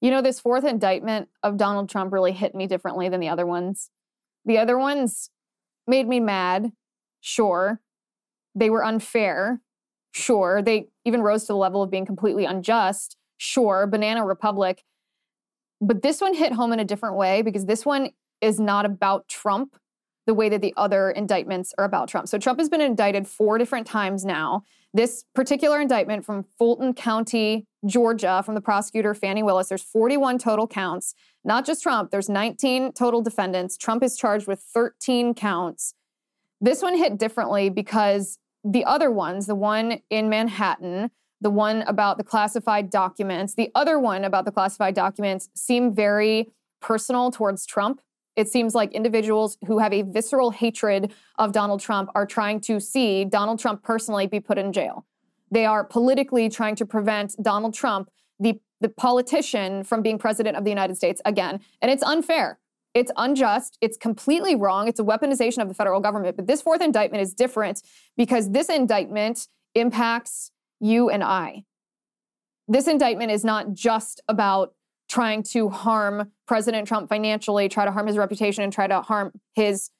You 0.00 0.10
know, 0.10 0.22
this 0.22 0.40
fourth 0.40 0.64
indictment 0.64 1.28
of 1.42 1.56
Donald 1.56 1.88
Trump 1.88 2.12
really 2.12 2.32
hit 2.32 2.54
me 2.54 2.66
differently 2.66 3.08
than 3.08 3.20
the 3.20 3.28
other 3.28 3.46
ones. 3.46 3.90
The 4.44 4.58
other 4.58 4.78
ones 4.78 5.30
made 5.86 6.06
me 6.06 6.20
mad, 6.20 6.72
sure. 7.20 7.80
They 8.54 8.70
were 8.70 8.84
unfair, 8.84 9.60
sure. 10.12 10.62
They 10.62 10.88
even 11.04 11.22
rose 11.22 11.42
to 11.42 11.48
the 11.48 11.56
level 11.56 11.82
of 11.82 11.90
being 11.90 12.06
completely 12.06 12.44
unjust, 12.44 13.16
sure. 13.36 13.86
Banana 13.86 14.24
Republic. 14.24 14.84
But 15.80 16.02
this 16.02 16.20
one 16.20 16.34
hit 16.34 16.52
home 16.52 16.72
in 16.72 16.80
a 16.80 16.84
different 16.84 17.16
way 17.16 17.42
because 17.42 17.66
this 17.66 17.86
one 17.86 18.10
is 18.40 18.58
not 18.58 18.84
about 18.84 19.28
Trump 19.28 19.76
the 20.26 20.34
way 20.34 20.48
that 20.48 20.60
the 20.60 20.74
other 20.76 21.10
indictments 21.10 21.72
are 21.78 21.84
about 21.84 22.08
Trump. 22.08 22.28
So 22.28 22.38
Trump 22.38 22.58
has 22.58 22.68
been 22.68 22.80
indicted 22.80 23.26
four 23.26 23.58
different 23.58 23.86
times 23.86 24.24
now. 24.24 24.64
This 24.92 25.24
particular 25.34 25.80
indictment 25.80 26.24
from 26.24 26.44
Fulton 26.58 26.94
County, 26.94 27.66
Georgia, 27.86 28.42
from 28.44 28.54
the 28.54 28.60
prosecutor 28.60 29.14
Fani 29.14 29.42
Willis, 29.42 29.68
there's 29.68 29.82
41 29.82 30.38
total 30.38 30.66
counts. 30.66 31.14
Not 31.44 31.64
just 31.64 31.82
Trump, 31.82 32.10
there's 32.10 32.28
19 32.28 32.92
total 32.92 33.22
defendants. 33.22 33.76
Trump 33.76 34.02
is 34.02 34.16
charged 34.16 34.46
with 34.46 34.60
13 34.60 35.34
counts. 35.34 35.94
This 36.60 36.82
one 36.82 36.96
hit 36.96 37.18
differently 37.18 37.70
because 37.70 38.38
the 38.64 38.84
other 38.84 39.10
ones, 39.10 39.46
the 39.46 39.54
one 39.54 40.00
in 40.10 40.28
Manhattan, 40.28 41.10
the 41.40 41.50
one 41.50 41.82
about 41.82 42.18
the 42.18 42.24
classified 42.24 42.90
documents, 42.90 43.54
the 43.54 43.70
other 43.74 43.98
one 43.98 44.24
about 44.24 44.44
the 44.44 44.50
classified 44.50 44.94
documents 44.94 45.48
seem 45.54 45.94
very 45.94 46.50
personal 46.80 47.30
towards 47.30 47.64
Trump. 47.64 48.00
It 48.34 48.48
seems 48.48 48.74
like 48.74 48.92
individuals 48.92 49.56
who 49.66 49.78
have 49.78 49.92
a 49.92 50.02
visceral 50.02 50.50
hatred 50.50 51.12
of 51.38 51.52
Donald 51.52 51.80
Trump 51.80 52.10
are 52.14 52.26
trying 52.26 52.60
to 52.62 52.80
see 52.80 53.24
Donald 53.24 53.60
Trump 53.60 53.82
personally 53.82 54.26
be 54.26 54.40
put 54.40 54.58
in 54.58 54.72
jail. 54.72 55.06
They 55.50 55.66
are 55.66 55.84
politically 55.84 56.48
trying 56.48 56.76
to 56.76 56.86
prevent 56.86 57.34
Donald 57.42 57.74
Trump, 57.74 58.10
the, 58.38 58.60
the 58.80 58.88
politician, 58.88 59.84
from 59.84 60.02
being 60.02 60.18
president 60.18 60.56
of 60.56 60.64
the 60.64 60.70
United 60.70 60.96
States 60.96 61.20
again. 61.24 61.60
And 61.80 61.90
it's 61.90 62.02
unfair. 62.02 62.58
It's 62.94 63.12
unjust. 63.16 63.78
It's 63.80 63.96
completely 63.96 64.54
wrong. 64.54 64.88
It's 64.88 65.00
a 65.00 65.04
weaponization 65.04 65.62
of 65.62 65.68
the 65.68 65.74
federal 65.74 66.00
government. 66.00 66.36
But 66.36 66.46
this 66.46 66.62
fourth 66.62 66.80
indictment 66.80 67.22
is 67.22 67.34
different 67.34 67.82
because 68.16 68.50
this 68.50 68.68
indictment 68.68 69.46
impacts 69.74 70.50
you 70.80 71.10
and 71.10 71.22
I. 71.22 71.64
This 72.66 72.86
indictment 72.86 73.30
is 73.30 73.44
not 73.44 73.72
just 73.72 74.20
about 74.28 74.74
trying 75.08 75.42
to 75.42 75.70
harm 75.70 76.32
President 76.46 76.86
Trump 76.86 77.08
financially, 77.08 77.68
try 77.68 77.84
to 77.84 77.90
harm 77.90 78.06
his 78.06 78.18
reputation, 78.18 78.62
and 78.62 78.72
try 78.72 78.86
to 78.86 79.00
harm 79.00 79.32
his 79.54 79.90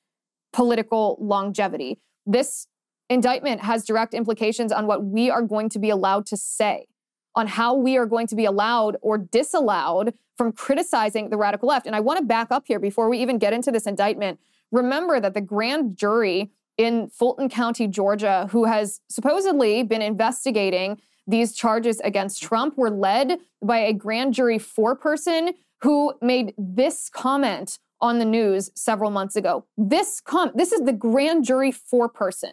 political 0.53 1.17
longevity. 1.21 1.99
This 2.27 2.67
indictment 3.09 3.63
has 3.63 3.85
direct 3.85 4.15
implications 4.15 4.73
on 4.73 4.87
what 4.87 5.05
we 5.05 5.31
are 5.31 5.43
going 5.43 5.69
to 5.71 5.79
be 5.79 5.91
allowed 5.91 6.27
to 6.27 6.37
say, 6.37 6.87
on 7.35 7.47
how 7.47 7.75
we 7.75 7.97
are 7.97 8.07
going 8.07 8.27
to 8.29 8.37
be 8.37 8.45
allowed 8.45 8.97
or 9.03 9.19
disallowed 9.19 10.15
from 10.37 10.53
criticizing 10.53 11.31
the 11.31 11.37
radical 11.37 11.69
left. 11.69 11.87
And 11.87 11.97
I 11.97 12.01
want 12.01 12.19
to 12.19 12.25
back 12.25 12.49
up 12.51 12.65
here 12.67 12.79
before 12.79 13.09
we 13.09 13.19
even 13.19 13.39
get 13.39 13.53
into 13.53 13.71
this 13.71 13.87
indictment. 13.87 14.39
Remember 14.71 15.21
that 15.21 15.35
the 15.35 15.41
grand 15.41 15.97
jury 15.97 16.51
in 16.77 17.09
Fulton 17.09 17.49
County, 17.49 17.89
Georgia, 17.89 18.49
who 18.53 18.65
has 18.65 19.01
supposedly 19.09 19.83
been 19.83 20.03
investigating 20.03 21.01
these 21.27 21.55
charges 21.55 22.01
against 22.01 22.43
Trump 22.43 22.79
were 22.79 22.91
led 22.91 23.39
by 23.61 23.79
a 23.79 23.93
grand 23.93 24.33
jury 24.33 24.59
foreperson 24.59 25.55
who 25.83 26.15
made 26.23 26.55
this 26.57 27.11
comment 27.11 27.79
on 28.01 28.19
the 28.19 28.25
news 28.25 28.71
several 28.75 29.11
months 29.11 29.37
ago. 29.37 29.67
This 29.77 30.21
com- 30.21 30.53
this 30.55 30.73
is 30.73 30.83
the 30.83 30.93
grand 30.93 31.45
jury 31.45 31.73
foreperson. 31.73 32.53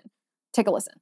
Take 0.56 0.68
a 0.68 0.72
listen. 0.72 0.94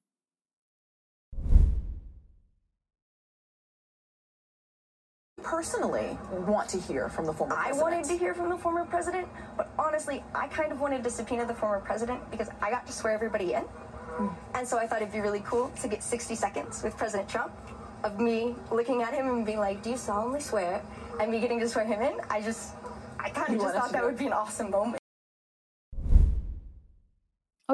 personally 5.44 6.18
want 6.48 6.68
to 6.70 6.80
hear 6.80 7.10
from 7.10 7.26
the 7.26 7.34
former 7.34 7.54
president? 7.54 7.78
I 7.78 7.84
wanted 7.84 8.06
to 8.06 8.18
hear 8.18 8.34
from 8.34 8.50
the 8.50 8.58
former 8.58 8.86
president, 8.86 9.28
but 9.56 9.70
honestly, 9.78 10.24
I 10.34 10.48
kind 10.48 10.72
of 10.72 10.82
wanted 10.82 11.04
to 11.04 11.12
subpoena 11.12 11.46
the 11.46 11.54
former 11.54 11.80
president 11.80 12.20
because 12.32 12.50
I 12.62 12.72
got 12.72 12.88
to 12.88 12.94
swear 12.94 13.14
everybody 13.14 13.54
in. 13.54 13.62
Hmm. 13.62 14.30
And 14.56 14.68
so 14.68 14.80
I 14.80 14.88
thought 14.88 15.02
it'd 15.02 15.14
be 15.14 15.20
really 15.20 15.42
cool 15.42 15.70
to 15.82 15.88
get 15.88 16.02
60 16.02 16.34
seconds 16.34 16.82
with 16.82 16.98
President 16.98 17.30
Trump 17.30 17.52
of 18.04 18.20
me 18.20 18.56
looking 18.72 19.04
at 19.04 19.14
him 19.14 19.30
and 19.30 19.46
being 19.46 19.60
like, 19.60 19.84
Do 19.84 19.92
you 19.92 19.98
solemnly 19.98 20.40
swear? 20.40 20.82
And 21.20 21.30
me 21.30 21.40
getting 21.40 21.60
to 21.60 21.70
swear 21.70 21.86
him 21.86 22.02
in. 22.02 22.20
I 22.30 22.42
just, 22.42 22.74
I 23.20 23.30
kind 23.30 23.54
of 23.54 23.62
just 23.62 23.76
thought 23.76 23.92
that 23.92 24.04
would 24.04 24.18
be 24.18 24.26
an 24.26 24.34
awesome 24.34 24.72
moment. 24.72 25.03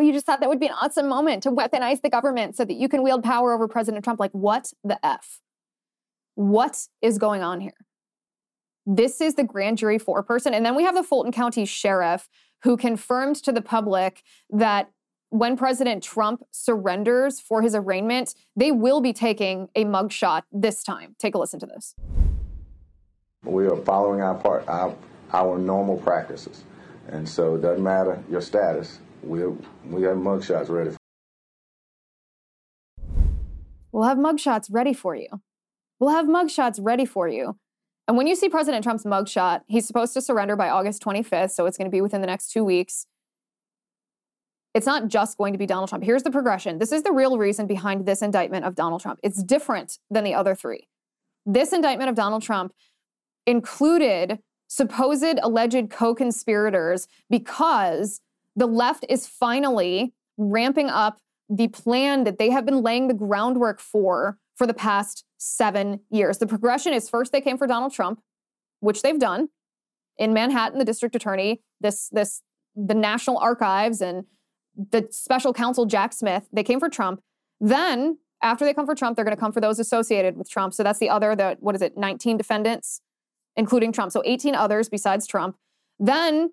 You 0.09 0.13
just 0.13 0.25
thought 0.25 0.39
that 0.39 0.49
would 0.49 0.59
be 0.59 0.65
an 0.65 0.73
awesome 0.73 1.07
moment 1.07 1.43
to 1.43 1.51
weaponize 1.51 2.01
the 2.01 2.09
government 2.09 2.55
so 2.55 2.65
that 2.65 2.73
you 2.73 2.89
can 2.89 3.03
wield 3.03 3.23
power 3.23 3.53
over 3.53 3.67
President 3.67 4.03
Trump. 4.03 4.19
Like, 4.19 4.31
what 4.31 4.73
the 4.83 4.97
F? 5.05 5.39
What 6.33 6.87
is 6.99 7.19
going 7.19 7.43
on 7.43 7.59
here? 7.59 7.85
This 8.87 9.21
is 9.21 9.35
the 9.35 9.43
grand 9.43 9.77
jury 9.77 9.99
foreperson. 9.99 10.53
And 10.53 10.65
then 10.65 10.73
we 10.73 10.81
have 10.81 10.95
the 10.95 11.03
Fulton 11.03 11.31
County 11.31 11.63
Sheriff 11.63 12.27
who 12.63 12.75
confirmed 12.75 13.35
to 13.43 13.51
the 13.51 13.61
public 13.61 14.23
that 14.49 14.89
when 15.29 15.55
President 15.55 16.01
Trump 16.01 16.41
surrenders 16.49 17.39
for 17.39 17.61
his 17.61 17.75
arraignment, 17.75 18.33
they 18.55 18.71
will 18.71 19.01
be 19.01 19.13
taking 19.13 19.69
a 19.75 19.85
mugshot 19.85 20.41
this 20.51 20.81
time. 20.81 21.15
Take 21.19 21.35
a 21.35 21.37
listen 21.37 21.59
to 21.59 21.67
this. 21.67 21.93
We 23.43 23.67
are 23.67 23.77
following 23.77 24.21
our 24.21 24.33
part, 24.33 24.67
our, 24.67 24.95
our 25.33 25.59
normal 25.59 25.97
practices, 25.97 26.63
and 27.09 27.29
so 27.29 27.53
it 27.53 27.61
doesn't 27.61 27.83
matter 27.83 28.23
your 28.27 28.41
status. 28.41 28.97
We 29.23 29.45
we 29.85 30.03
have 30.03 30.17
mugshots 30.17 30.69
ready. 30.69 30.95
We'll 33.91 34.03
have 34.03 34.17
mugshots 34.17 34.67
ready 34.71 34.93
for 34.93 35.15
you. 35.15 35.27
We'll 35.99 36.11
have 36.11 36.25
mugshots 36.25 36.79
ready 36.81 37.05
for 37.05 37.27
you. 37.27 37.57
And 38.07 38.17
when 38.17 38.27
you 38.27 38.35
see 38.35 38.49
President 38.49 38.83
Trump's 38.83 39.03
mugshot, 39.03 39.61
he's 39.67 39.85
supposed 39.85 40.13
to 40.13 40.21
surrender 40.21 40.55
by 40.55 40.69
August 40.69 41.03
25th, 41.03 41.51
so 41.51 41.65
it's 41.65 41.77
going 41.77 41.85
to 41.85 41.91
be 41.91 42.01
within 42.01 42.21
the 42.21 42.27
next 42.27 42.51
two 42.51 42.63
weeks. 42.63 43.05
It's 44.73 44.85
not 44.85 45.07
just 45.07 45.37
going 45.37 45.53
to 45.53 45.59
be 45.59 45.65
Donald 45.65 45.89
Trump. 45.89 46.03
Here's 46.03 46.23
the 46.23 46.31
progression. 46.31 46.77
This 46.77 46.91
is 46.91 47.03
the 47.03 47.11
real 47.11 47.37
reason 47.37 47.67
behind 47.67 48.05
this 48.05 48.21
indictment 48.21 48.65
of 48.65 48.75
Donald 48.75 49.01
Trump. 49.01 49.19
It's 49.23 49.43
different 49.43 49.97
than 50.09 50.23
the 50.23 50.33
other 50.33 50.55
three. 50.55 50.87
This 51.45 51.73
indictment 51.73 52.09
of 52.09 52.15
Donald 52.15 52.43
Trump 52.43 52.73
included 53.45 54.39
supposed 54.67 55.39
alleged 55.41 55.89
co 55.89 56.13
conspirators 56.13 57.07
because 57.29 58.21
the 58.55 58.67
left 58.67 59.05
is 59.09 59.27
finally 59.27 60.13
ramping 60.37 60.89
up 60.89 61.19
the 61.49 61.67
plan 61.67 62.23
that 62.23 62.37
they 62.37 62.49
have 62.49 62.65
been 62.65 62.81
laying 62.81 63.07
the 63.07 63.13
groundwork 63.13 63.79
for 63.79 64.37
for 64.55 64.67
the 64.67 64.73
past 64.73 65.25
seven 65.37 66.01
years. 66.09 66.37
The 66.37 66.47
progression 66.47 66.93
is 66.93 67.09
first 67.09 67.31
they 67.31 67.41
came 67.41 67.57
for 67.57 67.65
Donald 67.65 67.93
Trump, 67.93 68.21
which 68.81 69.01
they've 69.01 69.19
done 69.19 69.49
in 70.17 70.33
Manhattan, 70.33 70.77
the 70.77 70.85
district 70.85 71.15
attorney, 71.15 71.61
this, 71.79 72.09
this, 72.09 72.43
the 72.75 72.93
National 72.93 73.37
Archives 73.37 74.01
and 74.01 74.25
the 74.91 75.07
special 75.11 75.53
counsel 75.53 75.85
Jack 75.85 76.13
Smith. 76.13 76.47
They 76.51 76.63
came 76.63 76.79
for 76.79 76.89
Trump. 76.89 77.21
Then, 77.59 78.19
after 78.41 78.65
they 78.65 78.73
come 78.73 78.85
for 78.85 78.95
Trump, 78.95 79.15
they're 79.15 79.25
going 79.25 79.35
to 79.35 79.39
come 79.39 79.51
for 79.51 79.61
those 79.61 79.79
associated 79.79 80.37
with 80.37 80.49
Trump. 80.49 80.73
So 80.73 80.83
that's 80.83 80.99
the 80.99 81.09
other, 81.09 81.35
the 81.35 81.57
what 81.59 81.75
is 81.75 81.81
it, 81.81 81.97
19 81.97 82.37
defendants, 82.37 83.01
including 83.55 83.91
Trump. 83.91 84.11
So 84.11 84.21
18 84.25 84.55
others 84.55 84.89
besides 84.89 85.25
Trump. 85.25 85.55
Then 85.99 86.51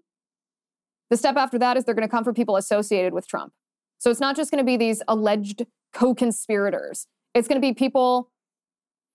the 1.10 1.16
step 1.16 1.36
after 1.36 1.58
that 1.58 1.76
is 1.76 1.84
they're 1.84 1.94
going 1.94 2.06
to 2.06 2.10
come 2.10 2.24
for 2.24 2.32
people 2.32 2.56
associated 2.56 3.12
with 3.12 3.26
Trump. 3.26 3.52
So 3.98 4.10
it's 4.10 4.20
not 4.20 4.36
just 4.36 4.50
going 4.50 4.58
to 4.58 4.64
be 4.64 4.76
these 4.76 5.02
alleged 5.08 5.66
co-conspirators. 5.92 7.06
It's 7.34 7.48
going 7.48 7.60
to 7.60 7.66
be 7.66 7.72
people 7.72 8.30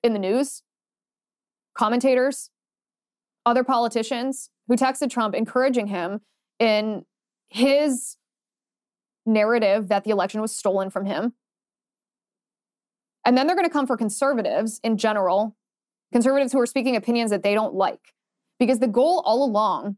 in 0.04 0.14
the 0.14 0.20
news, 0.20 0.64
commentators, 1.78 2.50
other 3.46 3.64
politicians 3.64 4.50
who 4.68 4.76
texted 4.76 5.10
Trump 5.10 5.36
encouraging 5.36 5.88
him 5.88 6.22
in 6.60 7.06
his 7.50 8.18
narrative 9.26 9.90
that 9.90 10.04
the 10.04 10.10
election 10.10 10.42
was 10.42 10.56
stolen 10.56 10.90
from 10.90 11.06
him. 11.06 11.34
And 13.26 13.38
then 13.38 13.46
they're 13.46 13.56
going 13.56 13.68
to 13.68 13.74
come 13.74 13.86
for 13.86 13.98
conservatives 13.98 14.80
in 14.84 14.98
general, 14.98 15.56
conservatives 16.12 16.54
who 16.54 16.60
are 16.60 16.66
speaking 16.66 16.96
opinions 16.96 17.30
that 17.32 17.44
they 17.44 17.54
don't 17.54 17.76
like. 17.76 18.14
Because 18.60 18.80
the 18.80 18.88
goal 18.88 19.22
all 19.26 19.44
along 19.44 19.98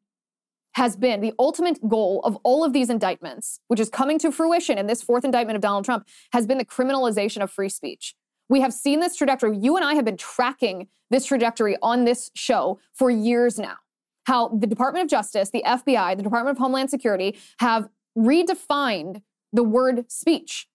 has 0.75 0.95
been 0.95 1.21
the 1.21 1.33
ultimate 1.39 1.87
goal 1.87 2.21
of 2.23 2.37
all 2.43 2.63
of 2.63 2.73
these 2.73 2.89
indictments, 2.89 3.59
which 3.67 3.79
is 3.79 3.89
coming 3.89 4.19
to 4.19 4.31
fruition 4.31 4.77
in 4.77 4.87
this 4.87 5.01
fourth 5.01 5.23
indictment 5.23 5.55
of 5.55 5.61
Donald 5.61 5.85
Trump, 5.85 6.07
has 6.31 6.47
been 6.47 6.57
the 6.57 6.65
criminalization 6.65 7.41
of 7.41 7.51
free 7.51 7.69
speech. 7.69 8.15
We 8.49 8.61
have 8.61 8.73
seen 8.73 8.99
this 8.99 9.15
trajectory. 9.15 9.57
You 9.57 9.75
and 9.75 9.85
I 9.85 9.93
have 9.95 10.05
been 10.05 10.17
tracking 10.17 10.87
this 11.09 11.25
trajectory 11.25 11.77
on 11.81 12.05
this 12.05 12.31
show 12.35 12.79
for 12.93 13.09
years 13.09 13.57
now. 13.57 13.77
How 14.25 14.49
the 14.49 14.67
Department 14.67 15.03
of 15.03 15.09
Justice, 15.09 15.49
the 15.49 15.63
FBI, 15.65 16.17
the 16.17 16.23
Department 16.23 16.57
of 16.57 16.61
Homeland 16.61 16.89
Security 16.89 17.37
have 17.59 17.89
redefined 18.17 19.21
the 19.51 19.63
word 19.63 20.09
speech. 20.09 20.67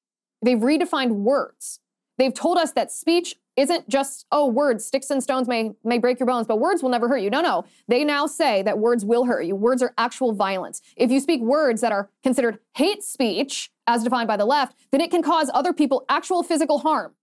They've 0.43 0.59
redefined 0.59 1.13
words. 1.13 1.81
They've 2.19 2.35
told 2.35 2.59
us 2.59 2.73
that 2.73 2.91
speech 2.93 3.37
isn't 3.59 3.89
just, 3.89 4.25
oh, 4.31 4.47
words, 4.47 4.87
sticks 4.87 5.11
and 5.11 5.21
stones 5.21 5.49
may, 5.49 5.73
may 5.83 5.99
break 5.99 6.21
your 6.21 6.29
bones, 6.29 6.47
but 6.47 6.61
words 6.61 6.81
will 6.81 6.91
never 6.91 7.09
hurt 7.09 7.19
you. 7.19 7.29
No, 7.29 7.41
no. 7.41 7.65
They 7.89 8.05
now 8.05 8.27
say 8.27 8.63
that 8.63 8.79
words 8.79 9.05
will 9.05 9.25
hurt 9.25 9.43
you. 9.43 9.57
Words 9.57 9.83
are 9.83 9.93
actual 9.99 10.33
violence. 10.33 10.81
If 10.97 11.11
you 11.11 11.19
speak 11.19 11.41
words 11.41 11.81
that 11.81 11.91
are 11.91 12.09
considered 12.23 12.61
hate 12.77 13.03
speech, 13.03 13.71
as 13.89 14.05
defined 14.05 14.29
by 14.29 14.37
the 14.37 14.45
left, 14.45 14.77
then 14.93 15.01
it 15.01 15.11
can 15.11 15.23
cause 15.23 15.51
other 15.53 15.73
people 15.73 16.05
actual 16.09 16.45
physical 16.45 16.79
harm. 16.79 17.15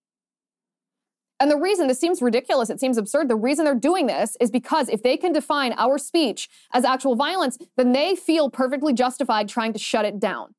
And 1.40 1.50
the 1.50 1.58
reason 1.58 1.88
this 1.88 2.00
seems 2.00 2.22
ridiculous, 2.22 2.70
it 2.70 2.80
seems 2.80 2.98
absurd, 2.98 3.30
the 3.30 3.36
reason 3.36 3.66
they're 3.66 3.76
doing 3.76 4.08
this 4.08 4.36
is 4.42 4.52
because 4.52 4.90
if 4.90 5.04
they 5.04 5.16
can 5.16 5.32
define 5.32 5.74
our 5.78 5.98
speech 5.98 6.50
as 6.74 6.84
actual 6.84 7.16
violence, 7.16 7.58
then 7.78 7.92
they 7.92 8.16
feel 8.16 8.50
perfectly 8.50 8.94
justified 8.94 9.48
trying 9.48 9.72
to 9.74 9.80
shut 9.80 10.06
it 10.06 10.20
down. 10.20 10.56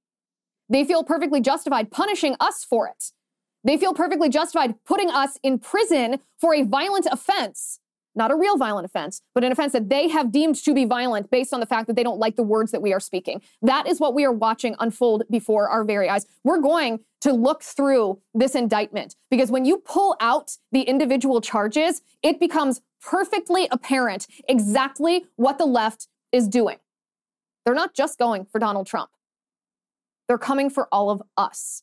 They 0.68 0.84
feel 0.84 1.04
perfectly 1.04 1.40
justified 1.40 1.90
punishing 1.90 2.36
us 2.40 2.64
for 2.64 2.88
it. 2.88 3.12
They 3.66 3.76
feel 3.76 3.94
perfectly 3.94 4.28
justified 4.28 4.76
putting 4.84 5.10
us 5.10 5.38
in 5.42 5.58
prison 5.58 6.20
for 6.38 6.54
a 6.54 6.62
violent 6.62 7.06
offense. 7.10 7.80
Not 8.14 8.30
a 8.30 8.36
real 8.36 8.56
violent 8.56 8.86
offense, 8.86 9.20
but 9.34 9.44
an 9.44 9.52
offense 9.52 9.72
that 9.72 9.90
they 9.90 10.08
have 10.08 10.32
deemed 10.32 10.54
to 10.64 10.72
be 10.72 10.86
violent 10.86 11.30
based 11.30 11.52
on 11.52 11.60
the 11.60 11.66
fact 11.66 11.88
that 11.88 11.96
they 11.96 12.04
don't 12.04 12.18
like 12.18 12.36
the 12.36 12.44
words 12.44 12.70
that 12.70 12.80
we 12.80 12.94
are 12.94 13.00
speaking. 13.00 13.42
That 13.60 13.86
is 13.86 14.00
what 14.00 14.14
we 14.14 14.24
are 14.24 14.32
watching 14.32 14.76
unfold 14.78 15.24
before 15.30 15.68
our 15.68 15.84
very 15.84 16.08
eyes. 16.08 16.26
We're 16.44 16.60
going 16.60 17.00
to 17.22 17.32
look 17.32 17.62
through 17.62 18.20
this 18.32 18.54
indictment 18.54 19.16
because 19.30 19.50
when 19.50 19.64
you 19.64 19.78
pull 19.78 20.16
out 20.20 20.56
the 20.70 20.82
individual 20.82 21.40
charges, 21.40 22.02
it 22.22 22.38
becomes 22.38 22.80
perfectly 23.02 23.68
apparent 23.70 24.28
exactly 24.48 25.26
what 25.34 25.58
the 25.58 25.66
left 25.66 26.08
is 26.32 26.48
doing. 26.48 26.78
They're 27.64 27.74
not 27.74 27.94
just 27.94 28.16
going 28.16 28.46
for 28.46 28.60
Donald 28.60 28.86
Trump. 28.86 29.10
They're 30.28 30.38
coming 30.38 30.70
for 30.70 30.88
all 30.90 31.10
of 31.10 31.20
us. 31.36 31.82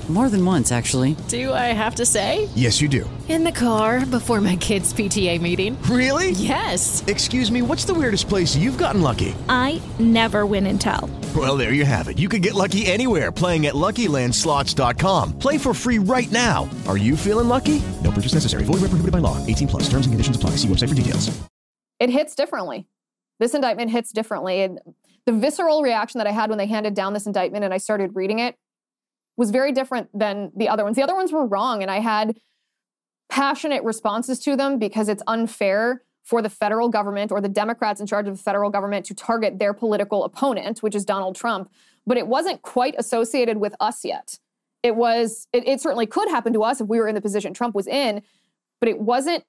More 0.11 0.27
than 0.27 0.45
once, 0.45 0.73
actually. 0.73 1.15
Do 1.29 1.53
I 1.53 1.71
have 1.71 1.95
to 1.95 2.05
say? 2.05 2.49
Yes, 2.53 2.81
you 2.81 2.89
do. 2.89 3.09
In 3.29 3.45
the 3.45 3.51
car 3.53 4.05
before 4.05 4.41
my 4.41 4.57
kids' 4.57 4.93
PTA 4.93 5.39
meeting. 5.39 5.81
Really? 5.83 6.31
Yes. 6.31 7.01
Excuse 7.07 7.49
me, 7.49 7.61
what's 7.61 7.85
the 7.85 7.93
weirdest 7.93 8.27
place 8.27 8.53
you've 8.53 8.77
gotten 8.77 9.01
lucky? 9.01 9.33
I 9.47 9.81
never 9.99 10.45
win 10.45 10.65
and 10.67 10.81
tell. 10.81 11.09
Well, 11.33 11.55
there 11.55 11.71
you 11.71 11.85
have 11.85 12.09
it. 12.09 12.19
You 12.19 12.27
can 12.27 12.41
get 12.41 12.55
lucky 12.55 12.85
anywhere 12.87 13.31
playing 13.31 13.67
at 13.67 13.73
LuckyLandSlots.com. 13.73 15.39
Play 15.39 15.57
for 15.57 15.73
free 15.73 15.97
right 15.97 16.29
now. 16.29 16.69
Are 16.89 16.97
you 16.97 17.15
feeling 17.15 17.47
lucky? 17.47 17.81
No 18.03 18.11
purchase 18.11 18.33
necessary. 18.33 18.65
Void 18.65 18.81
where 18.81 18.91
prohibited 18.91 19.13
by 19.13 19.19
law. 19.19 19.37
18 19.47 19.69
plus. 19.69 19.83
Terms 19.83 20.07
and 20.07 20.11
conditions 20.11 20.35
apply. 20.35 20.57
See 20.57 20.67
website 20.67 20.89
for 20.89 20.95
details. 20.95 21.31
It 22.01 22.09
hits 22.09 22.35
differently. 22.35 22.85
This 23.39 23.53
indictment 23.53 23.91
hits 23.91 24.11
differently. 24.11 24.61
And 24.63 24.77
the 25.25 25.31
visceral 25.31 25.81
reaction 25.81 26.17
that 26.17 26.27
I 26.27 26.31
had 26.31 26.49
when 26.49 26.57
they 26.57 26.65
handed 26.65 26.95
down 26.95 27.13
this 27.13 27.27
indictment 27.27 27.63
and 27.63 27.73
I 27.73 27.77
started 27.77 28.13
reading 28.13 28.39
it 28.39 28.57
was 29.37 29.51
very 29.51 29.71
different 29.71 30.09
than 30.17 30.51
the 30.55 30.69
other 30.69 30.83
ones. 30.83 30.95
The 30.95 31.03
other 31.03 31.15
ones 31.15 31.31
were 31.31 31.45
wrong, 31.45 31.81
and 31.81 31.89
I 31.89 31.99
had 31.99 32.39
passionate 33.29 33.83
responses 33.83 34.39
to 34.39 34.55
them 34.55 34.77
because 34.77 35.07
it's 35.07 35.23
unfair 35.25 36.03
for 36.23 36.41
the 36.41 36.49
federal 36.49 36.89
government 36.89 37.31
or 37.31 37.41
the 37.41 37.49
Democrats 37.49 37.99
in 37.99 38.07
charge 38.07 38.27
of 38.27 38.37
the 38.37 38.43
federal 38.43 38.69
government 38.69 39.05
to 39.05 39.13
target 39.13 39.57
their 39.57 39.73
political 39.73 40.23
opponent, 40.23 40.79
which 40.79 40.95
is 40.95 41.05
Donald 41.05 41.35
Trump. 41.35 41.71
But 42.05 42.17
it 42.17 42.27
wasn't 42.27 42.61
quite 42.61 42.95
associated 42.97 43.57
with 43.57 43.73
us 43.79 44.03
yet. 44.03 44.37
It 44.83 44.95
was, 44.95 45.47
it, 45.53 45.67
it 45.67 45.81
certainly 45.81 46.05
could 46.05 46.29
happen 46.29 46.53
to 46.53 46.63
us 46.63 46.81
if 46.81 46.87
we 46.87 46.99
were 46.99 47.07
in 47.07 47.15
the 47.15 47.21
position 47.21 47.53
Trump 47.53 47.73
was 47.75 47.87
in, 47.87 48.21
but 48.79 48.89
it 48.89 48.99
wasn't 48.99 49.43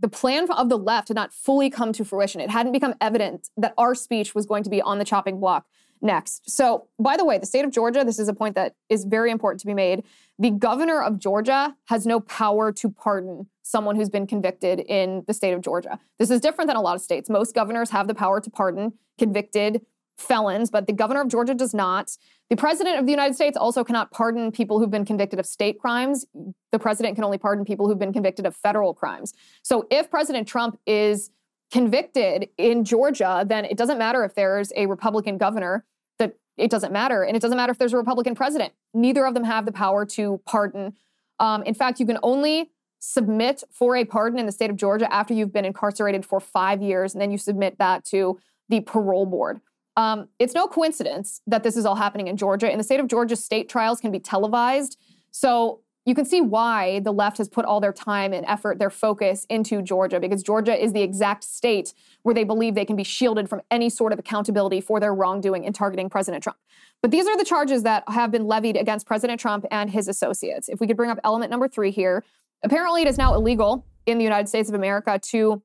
the 0.00 0.08
plan 0.08 0.48
of 0.50 0.68
the 0.68 0.78
left 0.78 1.08
had 1.08 1.16
not 1.16 1.32
fully 1.32 1.70
come 1.70 1.92
to 1.92 2.04
fruition. 2.04 2.40
It 2.40 2.50
hadn't 2.50 2.72
become 2.72 2.94
evident 3.00 3.48
that 3.56 3.74
our 3.76 3.94
speech 3.94 4.34
was 4.34 4.46
going 4.46 4.62
to 4.62 4.70
be 4.70 4.80
on 4.80 4.98
the 4.98 5.04
chopping 5.04 5.40
block 5.40 5.66
next. 6.00 6.50
So, 6.50 6.88
by 6.98 7.16
the 7.16 7.24
way, 7.24 7.38
the 7.38 7.46
state 7.46 7.64
of 7.64 7.70
Georgia, 7.70 8.04
this 8.04 8.18
is 8.18 8.28
a 8.28 8.34
point 8.34 8.54
that 8.54 8.74
is 8.88 9.04
very 9.04 9.30
important 9.30 9.60
to 9.60 9.66
be 9.66 9.74
made. 9.74 10.04
The 10.38 10.50
governor 10.50 11.02
of 11.02 11.18
Georgia 11.18 11.76
has 11.86 12.06
no 12.06 12.20
power 12.20 12.72
to 12.72 12.90
pardon 12.90 13.48
someone 13.62 13.96
who's 13.96 14.08
been 14.08 14.26
convicted 14.26 14.80
in 14.80 15.24
the 15.26 15.34
state 15.34 15.52
of 15.52 15.60
Georgia. 15.60 15.98
This 16.18 16.30
is 16.30 16.40
different 16.40 16.68
than 16.68 16.76
a 16.76 16.80
lot 16.80 16.94
of 16.94 17.02
states. 17.02 17.28
Most 17.28 17.54
governors 17.54 17.90
have 17.90 18.08
the 18.08 18.14
power 18.14 18.40
to 18.40 18.50
pardon 18.50 18.94
convicted 19.18 19.84
felons, 20.16 20.70
but 20.70 20.86
the 20.86 20.92
governor 20.92 21.20
of 21.20 21.28
Georgia 21.28 21.54
does 21.54 21.72
not. 21.74 22.16
The 22.50 22.56
president 22.56 22.98
of 22.98 23.06
the 23.06 23.12
United 23.12 23.34
States 23.34 23.56
also 23.56 23.84
cannot 23.84 24.10
pardon 24.10 24.50
people 24.50 24.78
who've 24.78 24.90
been 24.90 25.04
convicted 25.04 25.38
of 25.38 25.46
state 25.46 25.78
crimes. 25.78 26.26
The 26.72 26.78
president 26.78 27.14
can 27.14 27.24
only 27.24 27.38
pardon 27.38 27.64
people 27.64 27.86
who've 27.86 27.98
been 27.98 28.12
convicted 28.12 28.46
of 28.46 28.56
federal 28.56 28.94
crimes. 28.94 29.32
So 29.62 29.86
if 29.90 30.10
President 30.10 30.48
Trump 30.48 30.78
is 30.86 31.30
convicted 31.70 32.48
in 32.56 32.84
Georgia, 32.84 33.44
then 33.46 33.64
it 33.64 33.76
doesn't 33.76 33.98
matter 33.98 34.24
if 34.24 34.34
there's 34.34 34.72
a 34.76 34.86
Republican 34.86 35.38
governor, 35.38 35.84
that 36.18 36.34
it 36.56 36.70
doesn't 36.70 36.92
matter. 36.92 37.22
And 37.22 37.36
it 37.36 37.40
doesn't 37.40 37.56
matter 37.56 37.70
if 37.70 37.78
there's 37.78 37.92
a 37.92 37.98
Republican 37.98 38.34
president. 38.34 38.72
Neither 38.94 39.26
of 39.26 39.34
them 39.34 39.44
have 39.44 39.66
the 39.66 39.72
power 39.72 40.06
to 40.06 40.40
pardon. 40.46 40.94
Um, 41.38 41.62
in 41.64 41.74
fact, 41.74 42.00
you 42.00 42.06
can 42.06 42.18
only 42.22 42.70
submit 43.00 43.62
for 43.70 43.96
a 43.96 44.04
pardon 44.04 44.38
in 44.38 44.46
the 44.46 44.52
state 44.52 44.70
of 44.70 44.76
Georgia 44.76 45.12
after 45.12 45.34
you've 45.34 45.52
been 45.52 45.64
incarcerated 45.64 46.26
for 46.26 46.40
five 46.40 46.82
years, 46.82 47.14
and 47.14 47.20
then 47.20 47.30
you 47.30 47.38
submit 47.38 47.78
that 47.78 48.04
to 48.06 48.38
the 48.68 48.80
parole 48.80 49.26
board. 49.26 49.60
Um, 49.96 50.28
it's 50.38 50.54
no 50.54 50.66
coincidence 50.68 51.40
that 51.46 51.62
this 51.62 51.76
is 51.76 51.84
all 51.84 51.96
happening 51.96 52.28
in 52.28 52.36
Georgia. 52.36 52.70
In 52.70 52.78
the 52.78 52.84
state 52.84 53.00
of 53.00 53.08
Georgia, 53.08 53.36
state 53.36 53.68
trials 53.68 54.00
can 54.00 54.10
be 54.10 54.20
televised. 54.20 54.96
So 55.30 55.80
you 56.08 56.14
can 56.14 56.24
see 56.24 56.40
why 56.40 57.00
the 57.00 57.12
left 57.12 57.36
has 57.36 57.50
put 57.50 57.66
all 57.66 57.80
their 57.80 57.92
time 57.92 58.32
and 58.32 58.46
effort, 58.46 58.78
their 58.78 58.88
focus 58.88 59.44
into 59.50 59.82
Georgia, 59.82 60.18
because 60.18 60.42
Georgia 60.42 60.74
is 60.74 60.94
the 60.94 61.02
exact 61.02 61.44
state 61.44 61.92
where 62.22 62.34
they 62.34 62.44
believe 62.44 62.74
they 62.74 62.86
can 62.86 62.96
be 62.96 63.04
shielded 63.04 63.46
from 63.46 63.60
any 63.70 63.90
sort 63.90 64.14
of 64.14 64.18
accountability 64.18 64.80
for 64.80 65.00
their 65.00 65.14
wrongdoing 65.14 65.64
in 65.64 65.72
targeting 65.74 66.08
President 66.08 66.42
Trump. 66.42 66.58
But 67.02 67.10
these 67.10 67.26
are 67.26 67.36
the 67.36 67.44
charges 67.44 67.82
that 67.82 68.04
have 68.08 68.30
been 68.30 68.46
levied 68.46 68.78
against 68.78 69.06
President 69.06 69.38
Trump 69.38 69.66
and 69.70 69.90
his 69.90 70.08
associates. 70.08 70.70
If 70.70 70.80
we 70.80 70.86
could 70.86 70.96
bring 70.96 71.10
up 71.10 71.18
element 71.24 71.50
number 71.50 71.68
three 71.68 71.90
here, 71.90 72.24
apparently 72.64 73.02
it 73.02 73.08
is 73.08 73.18
now 73.18 73.34
illegal 73.34 73.84
in 74.06 74.16
the 74.16 74.24
United 74.24 74.48
States 74.48 74.70
of 74.70 74.74
America 74.74 75.20
to 75.24 75.62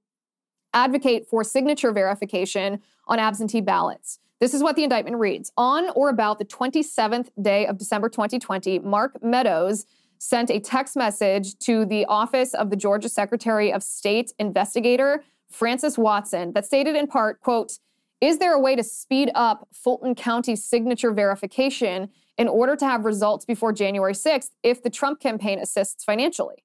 advocate 0.74 1.26
for 1.26 1.46
signature 1.46 1.94
verification 1.94 2.82
on 3.08 3.18
absentee 3.18 3.62
ballots. 3.62 4.20
This 4.42 4.54
is 4.54 4.62
what 4.62 4.76
the 4.76 4.84
indictment 4.84 5.16
reads. 5.20 5.54
On 5.56 5.90
or 5.92 6.10
about 6.10 6.38
the 6.38 6.44
27th 6.44 7.30
day 7.42 7.66
of 7.66 7.78
December 7.78 8.10
2020, 8.10 8.80
Mark 8.80 9.24
Meadows 9.24 9.86
sent 10.24 10.50
a 10.50 10.58
text 10.58 10.96
message 10.96 11.60
to 11.60 11.84
the 11.84 12.06
office 12.06 12.54
of 12.54 12.70
the 12.70 12.78
Georgia 12.78 13.10
Secretary 13.10 13.74
of 13.74 13.84
State 13.84 14.32
investigator, 14.40 15.22
Frances 15.50 15.98
Watson, 15.98 16.54
that 16.54 16.66
stated 16.66 16.96
in 16.96 17.08
part, 17.08 17.42
quote, 17.42 17.80
is 18.22 18.38
there 18.38 18.54
a 18.54 18.60
way 18.60 18.74
to 18.78 18.84
speed 18.84 19.30
up 19.36 19.68
Fulton 19.74 20.16
County 20.16 20.56
signature 20.56 21.12
verification 21.12 22.10
in 22.38 22.48
order 22.48 22.78
to 22.78 22.86
have 22.86 23.04
results 23.04 23.44
before 23.44 23.74
January 23.74 24.14
6th 24.14 24.52
if 24.64 24.82
the 24.82 24.90
Trump 24.90 25.20
campaign 25.20 25.60
assists 25.60 26.06
financially? 26.06 26.64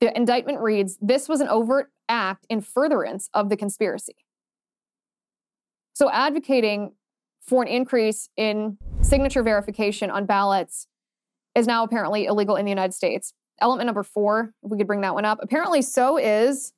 The 0.00 0.16
indictment 0.16 0.60
reads 0.60 0.96
this 1.02 1.28
was 1.28 1.42
an 1.42 1.48
overt 1.48 1.92
act 2.08 2.46
in 2.48 2.62
furtherance 2.62 3.28
of 3.34 3.50
the 3.50 3.58
conspiracy. 3.58 4.16
So, 5.92 6.10
advocating 6.10 6.92
for 7.42 7.62
an 7.62 7.68
increase 7.68 8.30
in 8.38 8.78
signature 9.02 9.42
verification 9.42 10.10
on 10.10 10.24
ballots 10.24 10.86
is 11.56 11.66
now 11.66 11.82
apparently 11.82 12.26
illegal 12.26 12.54
in 12.54 12.64
the 12.64 12.70
United 12.70 12.92
States. 12.92 13.32
Element 13.60 13.86
number 13.86 14.02
four, 14.02 14.52
if 14.62 14.70
we 14.70 14.76
could 14.76 14.86
bring 14.86 15.00
that 15.00 15.14
one 15.14 15.24
up, 15.24 15.38
apparently 15.40 15.80
so 15.82 16.18
is 16.18 16.72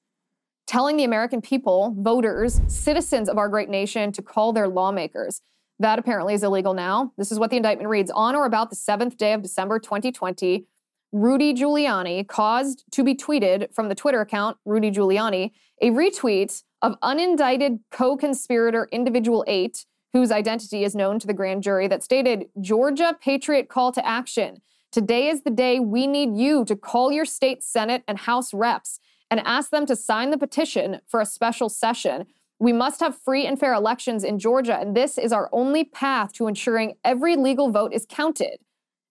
telling 0.67 0.97
the 0.97 1.05
American 1.05 1.41
people, 1.41 1.95
voters, 1.99 2.61
citizens 2.69 3.29
of 3.29 3.37
our 3.37 3.49
great 3.49 3.69
nation, 3.69 4.13
to 4.13 4.23
call 4.23 4.53
their 4.53 4.69
lawmakers. 4.69 5.41
That 5.81 5.99
apparently 5.99 6.35
is 6.35 6.43
illegal 6.43 6.75
now. 6.75 7.13
This 7.19 7.33
is 7.33 7.39
what 7.39 7.51
the 7.51 7.57
indictment 7.57 7.89
reads 7.89 8.11
On 8.13 8.37
or 8.37 8.47
about 8.47 8.71
the 8.71 8.77
seventh 8.77 9.17
day 9.17 9.33
of 9.33 9.43
December 9.43 9.79
2020, 9.81 10.67
Rudy 11.11 11.55
Giuliani 11.55 12.27
caused 12.27 12.85
to 12.93 13.03
be 13.03 13.15
tweeted 13.15 13.75
from 13.75 13.89
the 13.89 13.95
Twitter 13.95 14.21
account 14.21 14.59
Rudy 14.65 14.91
Giuliani 14.91 15.53
a 15.81 15.91
retweet 15.91 16.63
of 16.83 17.01
unindicted 17.01 17.81
co 17.91 18.17
conspirator 18.17 18.89
Individual 18.93 19.45
8, 19.49 19.87
whose 20.13 20.31
identity 20.31 20.85
is 20.85 20.95
known 20.95 21.19
to 21.19 21.27
the 21.27 21.35
grand 21.35 21.63
jury, 21.63 21.89
that 21.89 22.03
stated 22.03 22.47
Georgia 22.61 23.17
Patriot 23.21 23.69
call 23.69 23.93
to 23.93 24.07
action. 24.07 24.63
Today 24.91 25.29
is 25.29 25.43
the 25.43 25.51
day 25.51 25.79
we 25.79 26.07
need 26.07 26.37
you 26.37 26.65
to 26.65 26.75
call 26.75 27.13
your 27.13 27.27
state 27.27 27.63
Senate 27.63 28.03
and 28.09 28.19
House 28.19 28.55
reps 28.55 29.01
and 29.31 29.41
ask 29.41 29.71
them 29.71 29.85
to 29.87 29.95
sign 29.95 30.31
the 30.31 30.39
petition 30.39 31.01
for 31.07 31.21
a 31.21 31.27
special 31.27 31.69
session. 31.69 32.27
We 32.59 32.73
must 32.73 33.01
have 33.01 33.19
free 33.19 33.47
and 33.47 33.61
fair 33.61 33.75
elections 33.75 34.25
in 34.25 34.39
Georgia, 34.39 34.79
and 34.79 34.97
this 34.97 35.19
is 35.19 35.33
our 35.33 35.49
only 35.53 35.85
path 35.85 36.33
to 36.35 36.49
ensuring 36.49 36.95
every 37.05 37.37
legal 37.37 37.71
vote 37.71 37.93
is 37.93 38.07
counted. 38.09 38.59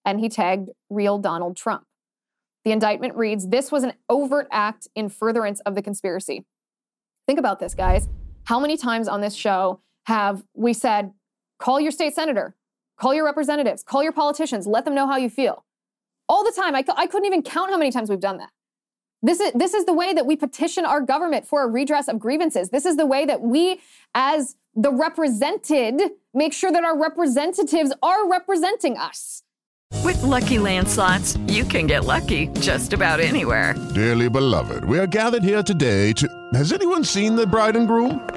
And 0.04 0.20
he 0.20 0.30
tagged 0.30 0.70
real 0.90 1.20
Donald 1.20 1.56
Trump. 1.56 1.84
The 2.66 2.72
indictment 2.72 3.16
reads 3.16 3.48
This 3.48 3.72
was 3.72 3.84
an 3.84 3.94
overt 4.10 4.48
act 4.52 4.88
in 4.96 5.10
furtherance 5.10 5.60
of 5.62 5.76
the 5.76 5.82
conspiracy. 5.82 6.46
Think 7.28 7.40
about 7.40 7.60
this, 7.60 7.76
guys. 7.76 8.10
How 8.46 8.60
many 8.60 8.78
times 8.78 9.08
on 9.08 9.22
this 9.22 9.36
show 9.36 9.82
have 10.08 10.42
we 10.54 10.72
said, 10.72 11.12
call 11.60 11.82
your 11.82 11.92
state 11.92 12.16
senator, 12.16 12.56
call 12.98 13.14
your 13.14 13.26
representatives, 13.26 13.84
call 13.84 14.02
your 14.02 14.14
politicians, 14.14 14.66
let 14.66 14.86
them 14.86 14.96
know 14.96 15.06
how 15.06 15.18
you 15.18 15.30
feel? 15.30 15.66
All 16.30 16.46
the 16.46 16.52
time. 16.52 16.76
I, 16.76 16.84
I 16.96 17.08
couldn't 17.08 17.26
even 17.26 17.44
count 17.44 17.72
how 17.72 17.78
many 17.78 17.92
times 17.92 18.10
we've 18.10 18.22
done 18.22 18.38
that. 18.38 18.50
This 19.22 19.42
is, 19.42 19.52
this 19.54 19.74
is 19.74 19.84
the 19.86 19.94
way 19.94 20.14
that 20.14 20.26
we 20.26 20.38
petition 20.38 20.86
our 20.86 21.02
government 21.02 21.46
for 21.46 21.64
a 21.64 21.68
redress 21.68 22.08
of 22.08 22.20
grievances. 22.20 22.70
This 22.70 22.86
is 22.86 22.96
the 22.96 23.06
way 23.06 23.26
that 23.26 23.42
we, 23.42 23.82
as 24.16 24.56
the 24.76 24.94
represented, 24.94 26.00
make 26.34 26.54
sure 26.54 26.72
that 26.72 26.86
our 26.86 26.98
representatives 26.98 27.92
are 28.02 28.30
representing 28.30 28.98
us. 28.98 29.44
With 30.06 30.22
lucky 30.24 30.58
landslots, 30.58 31.38
you 31.52 31.66
can 31.66 31.86
get 31.86 32.06
lucky 32.06 32.48
just 32.62 32.94
about 32.94 33.20
anywhere. 33.20 33.76
Dearly 33.94 34.30
beloved, 34.30 34.86
we 34.86 35.00
are 35.00 35.08
gathered 35.08 35.44
here 35.44 35.64
today 35.64 36.14
to. 36.14 36.28
Has 36.54 36.72
anyone 36.72 37.04
seen 37.04 37.36
the 37.36 37.46
bride 37.46 37.76
and 37.76 37.88
groom? 37.88 38.37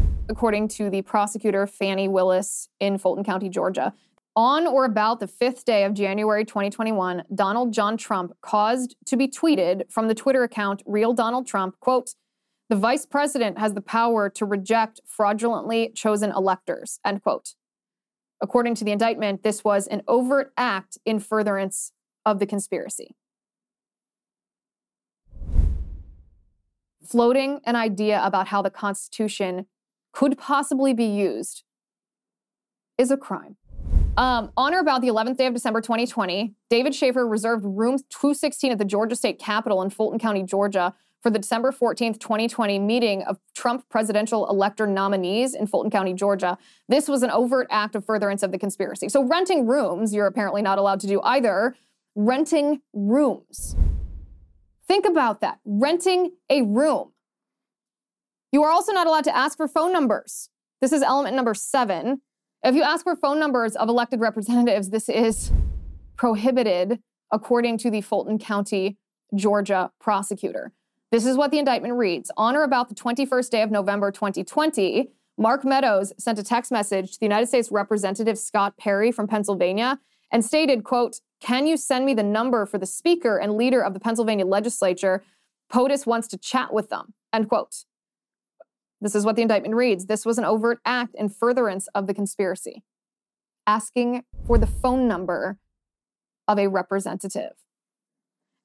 according 0.31 0.69
to 0.69 0.89
the 0.89 1.01
prosecutor 1.01 1.67
Fani 1.67 2.07
Willis 2.07 2.69
in 2.79 2.97
Fulton 2.97 3.23
County, 3.23 3.49
Georgia. 3.49 3.93
On 4.33 4.65
or 4.65 4.85
about 4.85 5.19
the 5.19 5.27
fifth 5.27 5.65
day 5.65 5.83
of 5.83 5.93
January 5.93 6.45
2021, 6.45 7.23
Donald 7.35 7.73
John 7.73 7.97
Trump 7.97 8.31
caused 8.41 8.95
to 9.05 9.17
be 9.17 9.27
tweeted 9.27 9.91
from 9.91 10.07
the 10.07 10.15
Twitter 10.15 10.43
account 10.43 10.81
Real 10.85 11.11
Donald 11.11 11.45
Trump, 11.45 11.77
quote, 11.81 12.15
the 12.69 12.77
vice 12.77 13.05
president 13.05 13.59
has 13.59 13.73
the 13.73 13.81
power 13.81 14.29
to 14.29 14.45
reject 14.45 15.01
fraudulently 15.05 15.91
chosen 15.93 16.31
electors, 16.31 17.01
end 17.05 17.21
quote. 17.21 17.55
According 18.39 18.75
to 18.75 18.85
the 18.85 18.93
indictment, 18.93 19.43
this 19.43 19.65
was 19.65 19.85
an 19.87 20.01
overt 20.07 20.53
act 20.55 20.97
in 21.05 21.19
furtherance 21.19 21.91
of 22.25 22.39
the 22.39 22.45
conspiracy. 22.45 23.17
Floating 27.05 27.59
an 27.65 27.75
idea 27.75 28.21
about 28.23 28.47
how 28.47 28.61
the 28.61 28.69
Constitution 28.69 29.65
could 30.11 30.37
possibly 30.37 30.93
be 30.93 31.05
used 31.05 31.63
is 32.97 33.11
a 33.11 33.17
crime. 33.17 33.57
Um, 34.17 34.51
on 34.57 34.73
or 34.73 34.79
about 34.79 35.01
the 35.01 35.07
11th 35.07 35.37
day 35.37 35.45
of 35.45 35.53
December 35.53 35.79
2020, 35.79 36.53
David 36.69 36.93
Shafer 36.93 37.25
reserved 37.25 37.63
room 37.65 37.97
216 38.09 38.71
at 38.71 38.77
the 38.77 38.85
Georgia 38.85 39.15
State 39.15 39.39
Capitol 39.39 39.81
in 39.81 39.89
Fulton 39.89 40.19
County, 40.19 40.43
Georgia, 40.43 40.93
for 41.21 41.29
the 41.29 41.39
December 41.39 41.71
14th, 41.71 42.19
2020 42.19 42.79
meeting 42.79 43.23
of 43.23 43.39
Trump 43.55 43.87
presidential 43.89 44.49
elector 44.49 44.87
nominees 44.87 45.53
in 45.53 45.67
Fulton 45.67 45.91
County, 45.91 46.13
Georgia. 46.13 46.57
This 46.89 47.07
was 47.07 47.23
an 47.23 47.29
overt 47.29 47.67
act 47.69 47.95
of 47.95 48.03
furtherance 48.03 48.43
of 48.43 48.51
the 48.51 48.57
conspiracy. 48.57 49.07
So, 49.07 49.23
renting 49.23 49.67
rooms, 49.67 50.13
you're 50.13 50.27
apparently 50.27 50.61
not 50.61 50.77
allowed 50.77 50.99
to 51.01 51.07
do 51.07 51.21
either. 51.21 51.75
Renting 52.15 52.81
rooms. 52.91 53.75
Think 54.87 55.05
about 55.05 55.39
that. 55.41 55.59
Renting 55.63 56.31
a 56.49 56.63
room. 56.63 57.11
You 58.51 58.63
are 58.63 58.71
also 58.71 58.91
not 58.91 59.07
allowed 59.07 59.23
to 59.25 59.35
ask 59.35 59.57
for 59.57 59.67
phone 59.67 59.93
numbers. 59.93 60.49
This 60.81 60.91
is 60.91 61.01
element 61.01 61.35
number 61.35 61.53
seven. 61.53 62.21
If 62.63 62.75
you 62.75 62.83
ask 62.83 63.03
for 63.03 63.15
phone 63.15 63.39
numbers 63.39 63.75
of 63.75 63.87
elected 63.87 64.19
representatives, 64.19 64.89
this 64.89 65.07
is 65.07 65.51
prohibited 66.17 66.99
according 67.31 67.77
to 67.79 67.89
the 67.89 68.01
Fulton 68.01 68.37
County, 68.37 68.97
Georgia 69.33 69.91
prosecutor. 69.99 70.73
This 71.11 71.25
is 71.25 71.37
what 71.37 71.51
the 71.51 71.59
indictment 71.59 71.95
reads. 71.95 72.29
On 72.35 72.55
or 72.55 72.63
about 72.63 72.89
the 72.89 72.95
21st 72.95 73.49
day 73.49 73.61
of 73.61 73.71
November 73.71 74.11
2020, 74.11 75.09
Mark 75.37 75.63
Meadows 75.63 76.13
sent 76.17 76.37
a 76.37 76.43
text 76.43 76.71
message 76.71 77.13
to 77.13 77.19
the 77.19 77.25
United 77.25 77.47
States 77.47 77.71
Representative 77.71 78.37
Scott 78.37 78.77
Perry 78.77 79.11
from 79.11 79.27
Pennsylvania 79.27 79.99
and 80.31 80.43
stated, 80.43 80.83
quote, 80.83 81.21
can 81.39 81.65
you 81.65 81.77
send 81.77 82.05
me 82.05 82.13
the 82.13 82.23
number 82.23 82.65
for 82.65 82.77
the 82.77 82.85
speaker 82.85 83.37
and 83.37 83.55
leader 83.55 83.81
of 83.81 83.93
the 83.93 83.99
Pennsylvania 83.99 84.45
legislature? 84.45 85.23
POTUS 85.71 86.05
wants 86.05 86.27
to 86.27 86.37
chat 86.37 86.73
with 86.73 86.89
them, 86.89 87.13
end 87.33 87.49
quote. 87.49 87.85
This 89.01 89.15
is 89.15 89.25
what 89.25 89.35
the 89.35 89.41
indictment 89.41 89.75
reads. 89.75 90.05
This 90.05 90.25
was 90.25 90.37
an 90.37 90.45
overt 90.45 90.79
act 90.85 91.15
in 91.15 91.27
furtherance 91.29 91.87
of 91.95 92.05
the 92.05 92.13
conspiracy, 92.13 92.83
asking 93.65 94.23
for 94.45 94.59
the 94.59 94.67
phone 94.67 95.07
number 95.07 95.57
of 96.47 96.59
a 96.59 96.67
representative. 96.67 97.53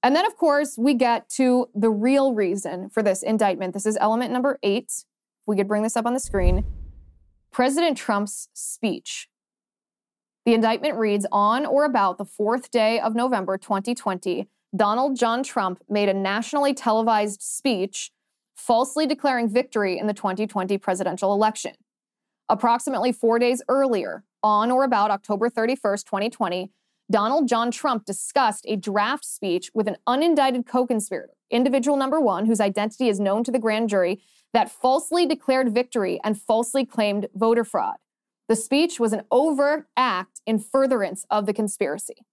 And 0.02 0.14
then, 0.14 0.26
of 0.26 0.36
course, 0.36 0.76
we 0.78 0.94
get 0.94 1.28
to 1.30 1.68
the 1.74 1.90
real 1.90 2.34
reason 2.34 2.90
for 2.90 3.02
this 3.02 3.22
indictment. 3.22 3.72
This 3.72 3.86
is 3.86 3.96
element 4.00 4.30
number 4.30 4.58
eight. 4.62 4.92
We 5.46 5.56
could 5.56 5.66
bring 5.66 5.82
this 5.82 5.96
up 5.96 6.06
on 6.06 6.14
the 6.14 6.20
screen. 6.20 6.64
President 7.50 7.96
Trump's 7.96 8.48
speech. 8.52 9.28
The 10.44 10.54
indictment 10.54 10.96
reads 10.96 11.26
On 11.32 11.64
or 11.64 11.84
about 11.84 12.18
the 12.18 12.24
fourth 12.24 12.70
day 12.70 13.00
of 13.00 13.14
November 13.14 13.56
2020, 13.56 14.46
Donald 14.76 15.16
John 15.16 15.42
Trump 15.42 15.80
made 15.88 16.08
a 16.08 16.14
nationally 16.14 16.74
televised 16.74 17.40
speech 17.42 18.12
falsely 18.56 19.06
declaring 19.06 19.48
victory 19.48 19.98
in 19.98 20.06
the 20.06 20.14
2020 20.14 20.78
presidential 20.78 21.32
election. 21.32 21.72
Approximately 22.48 23.12
four 23.12 23.38
days 23.38 23.62
earlier, 23.68 24.24
on 24.42 24.70
or 24.70 24.84
about 24.84 25.10
October 25.10 25.50
31st, 25.50 26.04
2020, 26.04 26.70
Donald 27.10 27.48
John 27.48 27.70
Trump 27.70 28.04
discussed 28.04 28.64
a 28.66 28.76
draft 28.76 29.24
speech 29.24 29.70
with 29.74 29.86
an 29.86 29.96
unindicted 30.08 30.66
co 30.66 30.86
conspirator, 30.86 31.34
individual 31.50 31.96
number 31.96 32.20
one, 32.20 32.46
whose 32.46 32.60
identity 32.60 33.08
is 33.08 33.20
known 33.20 33.44
to 33.44 33.52
the 33.52 33.58
grand 33.58 33.88
jury, 33.88 34.20
that 34.52 34.70
falsely 34.70 35.26
declared 35.26 35.72
victory 35.72 36.20
and 36.24 36.40
falsely 36.40 36.84
claimed 36.84 37.28
voter 37.34 37.64
fraud. 37.64 37.96
The 38.48 38.56
speech 38.56 38.98
was 38.98 39.12
an 39.12 39.22
overt 39.30 39.86
act 39.96 40.40
in 40.46 40.58
furtherance 40.58 41.26
of 41.30 41.46
the 41.46 41.52
conspiracy. 41.52 42.24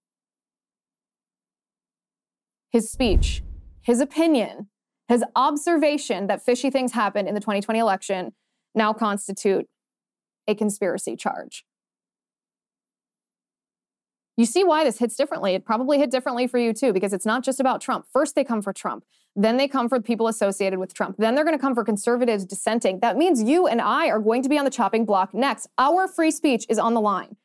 His 2.70 2.90
speech, 2.90 3.42
his 3.82 4.00
opinion, 4.00 4.68
his 5.08 5.24
observation 5.36 6.26
that 6.28 6.44
fishy 6.44 6.70
things 6.70 6.92
happened 6.92 7.28
in 7.28 7.34
the 7.34 7.40
2020 7.40 7.78
election 7.78 8.32
now 8.74 8.92
constitute 8.92 9.66
a 10.48 10.54
conspiracy 10.54 11.16
charge. 11.16 11.64
You 14.36 14.46
see 14.46 14.64
why 14.64 14.82
this 14.82 14.98
hits 14.98 15.16
differently. 15.16 15.54
It 15.54 15.64
probably 15.64 15.98
hit 15.98 16.10
differently 16.10 16.46
for 16.46 16.58
you 16.58 16.72
too, 16.72 16.92
because 16.92 17.12
it's 17.12 17.26
not 17.26 17.44
just 17.44 17.60
about 17.60 17.80
Trump. 17.80 18.06
First, 18.12 18.34
they 18.34 18.42
come 18.42 18.62
for 18.62 18.72
Trump. 18.72 19.04
Then 19.36 19.56
they 19.56 19.68
come 19.68 19.88
for 19.88 20.00
people 20.00 20.26
associated 20.28 20.78
with 20.78 20.94
Trump. 20.94 21.16
Then 21.18 21.34
they're 21.34 21.44
going 21.44 21.56
to 21.56 21.60
come 21.62 21.74
for 21.74 21.84
conservatives 21.84 22.44
dissenting. 22.44 23.00
That 23.00 23.16
means 23.16 23.42
you 23.42 23.66
and 23.66 23.80
I 23.80 24.08
are 24.08 24.18
going 24.18 24.42
to 24.42 24.48
be 24.48 24.58
on 24.58 24.64
the 24.64 24.70
chopping 24.70 25.04
block 25.04 25.34
next. 25.34 25.68
Our 25.78 26.08
free 26.08 26.30
speech 26.30 26.66
is 26.68 26.78
on 26.78 26.94
the 26.94 27.00
line. 27.00 27.36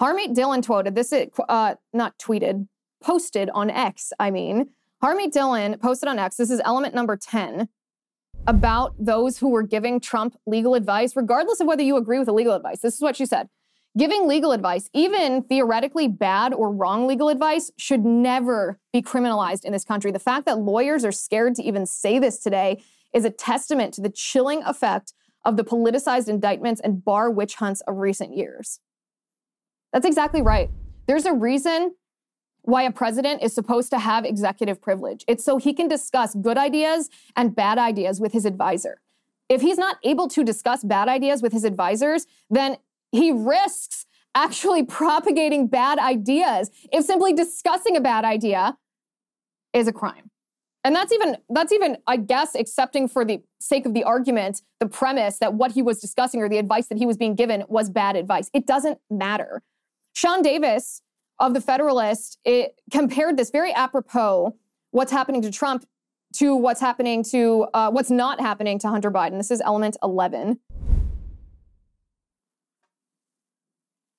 Harmeet 0.00 0.34
Dillon 0.34 0.62
quoted 0.62 0.94
this, 0.94 1.12
uh, 1.12 1.74
not 1.92 2.18
tweeted, 2.18 2.68
posted 3.02 3.50
on 3.50 3.68
X, 3.68 4.12
I 4.18 4.30
mean. 4.30 4.70
Harmeet 5.02 5.32
Dillon 5.32 5.78
posted 5.78 6.08
on 6.08 6.18
X, 6.18 6.36
this 6.36 6.50
is 6.50 6.60
element 6.62 6.94
number 6.94 7.16
10. 7.16 7.68
about 8.46 8.94
those 8.98 9.38
who 9.38 9.48
were 9.48 9.62
giving 9.62 10.00
Trump 10.00 10.36
legal 10.46 10.74
advice, 10.74 11.14
regardless 11.16 11.60
of 11.60 11.66
whether 11.66 11.82
you 11.82 11.96
agree 11.96 12.18
with 12.18 12.26
the 12.26 12.32
legal 12.32 12.54
advice. 12.54 12.80
This 12.80 12.94
is 12.94 13.00
what 13.00 13.16
she 13.16 13.26
said. 13.26 13.48
Giving 13.98 14.28
legal 14.28 14.52
advice, 14.52 14.88
even 14.94 15.42
theoretically 15.42 16.06
bad 16.06 16.54
or 16.54 16.72
wrong 16.72 17.06
legal 17.06 17.28
advice, 17.28 17.70
should 17.76 18.04
never 18.04 18.78
be 18.92 19.02
criminalized 19.02 19.64
in 19.64 19.72
this 19.72 19.84
country. 19.84 20.12
The 20.12 20.18
fact 20.18 20.46
that 20.46 20.58
lawyers 20.58 21.04
are 21.04 21.12
scared 21.12 21.56
to 21.56 21.62
even 21.62 21.86
say 21.86 22.18
this 22.18 22.38
today 22.38 22.82
is 23.12 23.24
a 23.24 23.30
testament 23.30 23.92
to 23.94 24.00
the 24.00 24.10
chilling 24.10 24.62
effect 24.62 25.12
of 25.44 25.56
the 25.56 25.64
politicized 25.64 26.28
indictments 26.28 26.80
and 26.80 27.04
bar 27.04 27.30
witch 27.30 27.56
hunts 27.56 27.80
of 27.82 27.96
recent 27.96 28.36
years. 28.36 28.78
That's 29.92 30.06
exactly 30.06 30.40
right. 30.40 30.70
There's 31.06 31.26
a 31.26 31.32
reason 31.32 31.96
why 32.62 32.82
a 32.82 32.92
president 32.92 33.42
is 33.42 33.54
supposed 33.54 33.90
to 33.90 33.98
have 33.98 34.24
executive 34.24 34.80
privilege. 34.80 35.24
It's 35.26 35.44
so 35.44 35.56
he 35.56 35.72
can 35.72 35.88
discuss 35.88 36.34
good 36.34 36.58
ideas 36.58 37.08
and 37.36 37.54
bad 37.54 37.78
ideas 37.78 38.20
with 38.20 38.32
his 38.32 38.44
advisor. 38.44 39.00
If 39.48 39.62
he's 39.62 39.78
not 39.78 39.98
able 40.04 40.28
to 40.28 40.44
discuss 40.44 40.84
bad 40.84 41.08
ideas 41.08 41.42
with 41.42 41.52
his 41.52 41.64
advisors, 41.64 42.26
then 42.48 42.76
he 43.10 43.32
risks 43.32 44.06
actually 44.34 44.84
propagating 45.00 45.66
bad 45.66 45.98
ideas 45.98 46.70
if 46.92 47.04
simply 47.04 47.32
discussing 47.32 47.96
a 47.96 48.00
bad 48.00 48.24
idea 48.24 48.76
is 49.72 49.88
a 49.88 49.92
crime. 49.92 50.30
And 50.82 50.96
that's 50.96 51.12
even 51.12 51.36
that's 51.50 51.72
even 51.72 51.98
I 52.06 52.16
guess 52.16 52.54
accepting 52.54 53.06
for 53.06 53.24
the 53.24 53.42
sake 53.60 53.84
of 53.84 53.92
the 53.92 54.02
argument 54.04 54.62
the 54.78 54.86
premise 54.86 55.38
that 55.38 55.52
what 55.54 55.72
he 55.72 55.82
was 55.82 56.00
discussing 56.00 56.40
or 56.40 56.48
the 56.48 56.56
advice 56.56 56.86
that 56.86 56.96
he 56.96 57.04
was 57.04 57.18
being 57.18 57.34
given 57.34 57.64
was 57.68 57.90
bad 57.90 58.16
advice. 58.16 58.50
It 58.54 58.66
doesn't 58.66 58.98
matter. 59.10 59.62
Sean 60.14 60.40
Davis 60.42 61.02
of 61.40 61.54
the 61.54 61.60
Federalist 61.60 62.38
it 62.44 62.80
compared 62.92 63.36
this 63.36 63.50
very 63.50 63.72
apropos 63.72 64.54
what's 64.90 65.10
happening 65.10 65.42
to 65.42 65.50
Trump 65.50 65.86
to 66.34 66.54
what's 66.54 66.80
happening 66.80 67.24
to 67.24 67.66
uh, 67.74 67.90
what's 67.90 68.10
not 68.10 68.40
happening 68.40 68.78
to 68.78 68.88
Hunter 68.88 69.10
Biden. 69.10 69.38
This 69.38 69.50
is 69.50 69.60
element 69.62 69.96
11. 70.02 70.60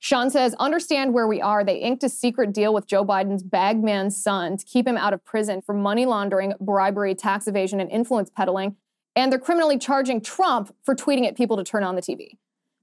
Sean 0.03 0.31
says, 0.31 0.55
understand 0.55 1.13
where 1.13 1.27
we 1.27 1.39
are. 1.39 1.63
They 1.63 1.77
inked 1.77 2.03
a 2.03 2.09
secret 2.09 2.53
deal 2.53 2.73
with 2.73 2.87
Joe 2.87 3.05
Biden's 3.05 3.43
bagman's 3.43 4.21
son 4.21 4.57
to 4.57 4.65
keep 4.65 4.87
him 4.87 4.97
out 4.97 5.13
of 5.13 5.23
prison 5.23 5.61
for 5.61 5.73
money 5.75 6.07
laundering, 6.07 6.53
bribery, 6.59 7.13
tax 7.13 7.47
evasion, 7.47 7.79
and 7.79 7.89
influence 7.91 8.31
peddling. 8.35 8.77
And 9.15 9.31
they're 9.31 9.39
criminally 9.39 9.77
charging 9.77 10.19
Trump 10.19 10.75
for 10.83 10.95
tweeting 10.95 11.27
at 11.27 11.37
people 11.37 11.55
to 11.55 11.63
turn 11.63 11.83
on 11.83 11.95
the 11.95 12.01
TV. 12.01 12.31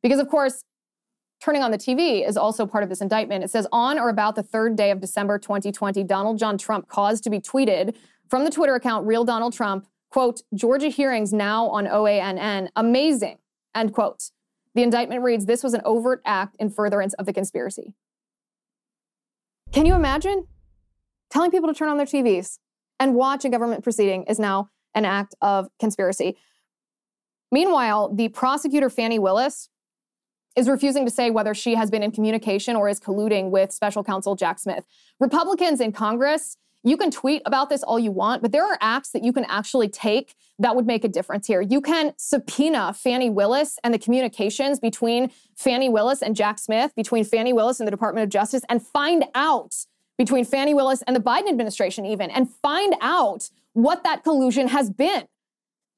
Because, 0.00 0.20
of 0.20 0.28
course, 0.28 0.62
turning 1.40 1.62
on 1.62 1.70
the 1.70 1.78
TV 1.78 2.26
is 2.26 2.36
also 2.36 2.66
part 2.66 2.82
of 2.82 2.88
this 2.90 3.00
indictment. 3.00 3.44
It 3.44 3.50
says, 3.50 3.66
on 3.72 3.98
or 3.98 4.08
about 4.08 4.34
the 4.34 4.42
third 4.42 4.76
day 4.76 4.90
of 4.90 5.00
December 5.00 5.38
2020, 5.38 6.02
Donald 6.04 6.38
John 6.38 6.58
Trump 6.58 6.88
caused 6.88 7.24
to 7.24 7.30
be 7.30 7.40
tweeted 7.40 7.94
from 8.28 8.44
the 8.44 8.50
Twitter 8.50 8.74
account 8.74 9.06
Real 9.06 9.24
Donald 9.24 9.52
Trump, 9.52 9.86
quote, 10.10 10.42
Georgia 10.54 10.88
hearings 10.88 11.32
now 11.32 11.66
on 11.68 11.86
OANN, 11.86 12.68
amazing, 12.76 13.38
end 13.74 13.92
quote. 13.92 14.30
The 14.74 14.82
indictment 14.82 15.22
reads 15.22 15.46
this 15.46 15.62
was 15.62 15.74
an 15.74 15.82
overt 15.84 16.20
act 16.24 16.56
in 16.58 16.70
furtherance 16.70 17.14
of 17.14 17.26
the 17.26 17.32
conspiracy. 17.32 17.94
Can 19.72 19.86
you 19.86 19.94
imagine? 19.94 20.46
Telling 21.30 21.50
people 21.50 21.68
to 21.68 21.74
turn 21.74 21.88
on 21.88 21.96
their 21.98 22.06
TVs 22.06 22.58
and 22.98 23.14
watch 23.14 23.44
a 23.44 23.48
government 23.48 23.84
proceeding 23.84 24.24
is 24.24 24.38
now 24.38 24.70
an 24.94 25.04
act 25.04 25.34
of 25.40 25.68
conspiracy. 25.78 26.36
Meanwhile, 27.50 28.14
the 28.14 28.28
prosecutor, 28.28 28.90
Fani 28.90 29.18
Willis, 29.18 29.68
is 30.58 30.68
refusing 30.68 31.04
to 31.04 31.10
say 31.10 31.30
whether 31.30 31.54
she 31.54 31.76
has 31.76 31.90
been 31.90 32.02
in 32.02 32.10
communication 32.10 32.74
or 32.74 32.88
is 32.88 32.98
colluding 32.98 33.50
with 33.50 33.72
special 33.72 34.02
counsel 34.02 34.34
Jack 34.34 34.58
Smith. 34.58 34.84
Republicans 35.20 35.80
in 35.80 35.92
Congress 35.92 36.56
you 36.84 36.96
can 36.96 37.10
tweet 37.10 37.42
about 37.44 37.70
this 37.70 37.82
all 37.82 37.98
you 37.98 38.12
want, 38.12 38.40
but 38.40 38.52
there 38.52 38.64
are 38.64 38.78
acts 38.80 39.10
that 39.10 39.24
you 39.24 39.32
can 39.32 39.44
actually 39.46 39.88
take 39.88 40.34
that 40.58 40.76
would 40.76 40.86
make 40.86 41.04
a 41.04 41.08
difference 41.08 41.46
here. 41.46 41.60
You 41.60 41.80
can 41.80 42.14
subpoena 42.16 42.94
Fani 42.94 43.30
Willis 43.30 43.78
and 43.82 43.92
the 43.92 43.98
communications 43.98 44.78
between 44.78 45.30
Fani 45.56 45.88
Willis 45.88 46.22
and 46.22 46.36
Jack 46.36 46.58
Smith, 46.58 46.94
between 46.94 47.24
Fani 47.24 47.52
Willis 47.52 47.80
and 47.80 47.86
the 47.86 47.90
Department 47.90 48.24
of 48.24 48.30
Justice, 48.30 48.62
and 48.68 48.80
find 48.80 49.24
out 49.34 49.74
between 50.16 50.44
Fani 50.44 50.72
Willis 50.72 51.02
and 51.02 51.14
the 51.14 51.20
Biden 51.20 51.48
administration, 51.48 52.06
even, 52.06 52.30
and 52.30 52.48
find 52.62 52.94
out 53.00 53.50
what 53.72 54.04
that 54.04 54.22
collusion 54.22 54.68
has 54.68 54.88
been. 54.88 55.26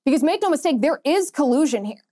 Because 0.05 0.23
make 0.23 0.41
no 0.43 0.51
mistake, 0.51 0.81
there 0.81 1.01
is 1.05 1.31
collusion 1.31 1.85
here. 1.85 2.03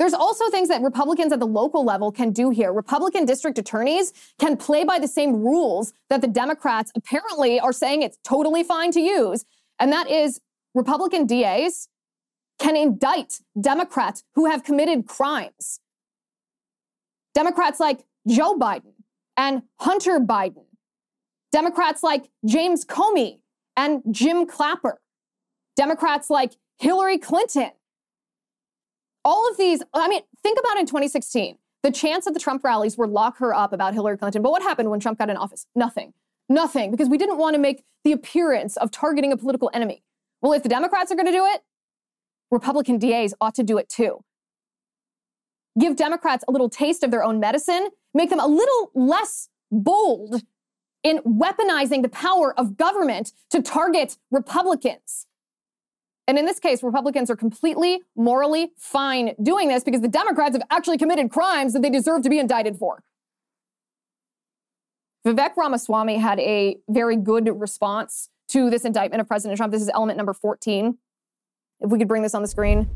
There's 0.00 0.14
also 0.14 0.48
things 0.48 0.68
that 0.68 0.80
Republicans 0.80 1.30
at 1.30 1.40
the 1.40 1.46
local 1.46 1.84
level 1.84 2.10
can 2.10 2.32
do 2.32 2.48
here. 2.48 2.72
Republican 2.72 3.26
district 3.26 3.58
attorneys 3.58 4.14
can 4.38 4.56
play 4.56 4.82
by 4.82 4.98
the 4.98 5.06
same 5.06 5.34
rules 5.34 5.92
that 6.08 6.22
the 6.22 6.26
Democrats 6.26 6.90
apparently 6.96 7.60
are 7.60 7.70
saying 7.70 8.00
it's 8.00 8.16
totally 8.24 8.64
fine 8.64 8.92
to 8.92 9.00
use. 9.00 9.44
And 9.78 9.92
that 9.92 10.10
is 10.10 10.40
Republican 10.74 11.26
DAs 11.26 11.88
can 12.58 12.76
indict 12.76 13.40
Democrats 13.60 14.24
who 14.36 14.46
have 14.46 14.64
committed 14.64 15.06
crimes. 15.06 15.80
Democrats 17.34 17.78
like 17.78 18.06
Joe 18.26 18.56
Biden 18.56 18.94
and 19.36 19.64
Hunter 19.80 20.18
Biden. 20.18 20.64
Democrats 21.52 22.02
like 22.02 22.30
James 22.46 22.86
Comey 22.86 23.40
and 23.76 24.02
Jim 24.10 24.46
Clapper. 24.46 25.02
Democrats 25.76 26.30
like 26.30 26.54
Hillary 26.78 27.18
Clinton 27.18 27.72
all 29.24 29.48
of 29.50 29.56
these, 29.56 29.82
I 29.94 30.08
mean, 30.08 30.22
think 30.42 30.58
about 30.58 30.78
in 30.78 30.86
2016, 30.86 31.58
the 31.82 31.90
chants 31.90 32.26
at 32.26 32.34
the 32.34 32.40
Trump 32.40 32.64
rallies 32.64 32.96
were 32.96 33.06
lock 33.06 33.38
her 33.38 33.54
up 33.54 33.72
about 33.72 33.94
Hillary 33.94 34.18
Clinton. 34.18 34.42
But 34.42 34.50
what 34.50 34.62
happened 34.62 34.90
when 34.90 35.00
Trump 35.00 35.18
got 35.18 35.30
in 35.30 35.36
office? 35.36 35.66
Nothing. 35.74 36.12
Nothing, 36.48 36.90
because 36.90 37.08
we 37.08 37.16
didn't 37.16 37.38
want 37.38 37.54
to 37.54 37.60
make 37.60 37.84
the 38.02 38.12
appearance 38.12 38.76
of 38.76 38.90
targeting 38.90 39.32
a 39.32 39.36
political 39.36 39.70
enemy. 39.72 40.02
Well, 40.42 40.52
if 40.52 40.62
the 40.62 40.68
Democrats 40.68 41.12
are 41.12 41.14
going 41.14 41.26
to 41.26 41.32
do 41.32 41.46
it, 41.46 41.62
Republican 42.50 42.98
DAs 42.98 43.34
ought 43.40 43.54
to 43.54 43.62
do 43.62 43.78
it 43.78 43.88
too. 43.88 44.24
Give 45.78 45.94
Democrats 45.94 46.44
a 46.48 46.50
little 46.50 46.68
taste 46.68 47.04
of 47.04 47.10
their 47.10 47.22
own 47.22 47.38
medicine, 47.38 47.90
make 48.12 48.30
them 48.30 48.40
a 48.40 48.46
little 48.46 48.90
less 48.94 49.48
bold 49.70 50.42
in 51.02 51.18
weaponizing 51.18 52.02
the 52.02 52.08
power 52.08 52.58
of 52.58 52.76
government 52.76 53.32
to 53.50 53.62
target 53.62 54.18
Republicans. 54.30 55.26
And 56.30 56.38
in 56.38 56.44
this 56.44 56.60
case, 56.60 56.84
Republicans 56.84 57.28
are 57.28 57.34
completely 57.34 58.02
morally 58.14 58.70
fine 58.78 59.34
doing 59.42 59.66
this 59.66 59.82
because 59.82 60.00
the 60.00 60.06
Democrats 60.06 60.54
have 60.54 60.62
actually 60.70 60.96
committed 60.96 61.28
crimes 61.28 61.72
that 61.72 61.82
they 61.82 61.90
deserve 61.90 62.22
to 62.22 62.30
be 62.30 62.38
indicted 62.38 62.76
for. 62.76 63.02
Vivek 65.26 65.56
Ramaswamy 65.56 66.18
had 66.18 66.38
a 66.38 66.76
very 66.88 67.16
good 67.16 67.50
response 67.60 68.28
to 68.50 68.70
this 68.70 68.84
indictment 68.84 69.20
of 69.20 69.26
President 69.26 69.56
Trump. 69.56 69.72
This 69.72 69.82
is 69.82 69.90
element 69.92 70.18
number 70.18 70.32
14. 70.32 70.98
If 71.80 71.90
we 71.90 71.98
could 71.98 72.06
bring 72.06 72.22
this 72.22 72.36
on 72.36 72.42
the 72.42 72.48
screen. 72.48 72.88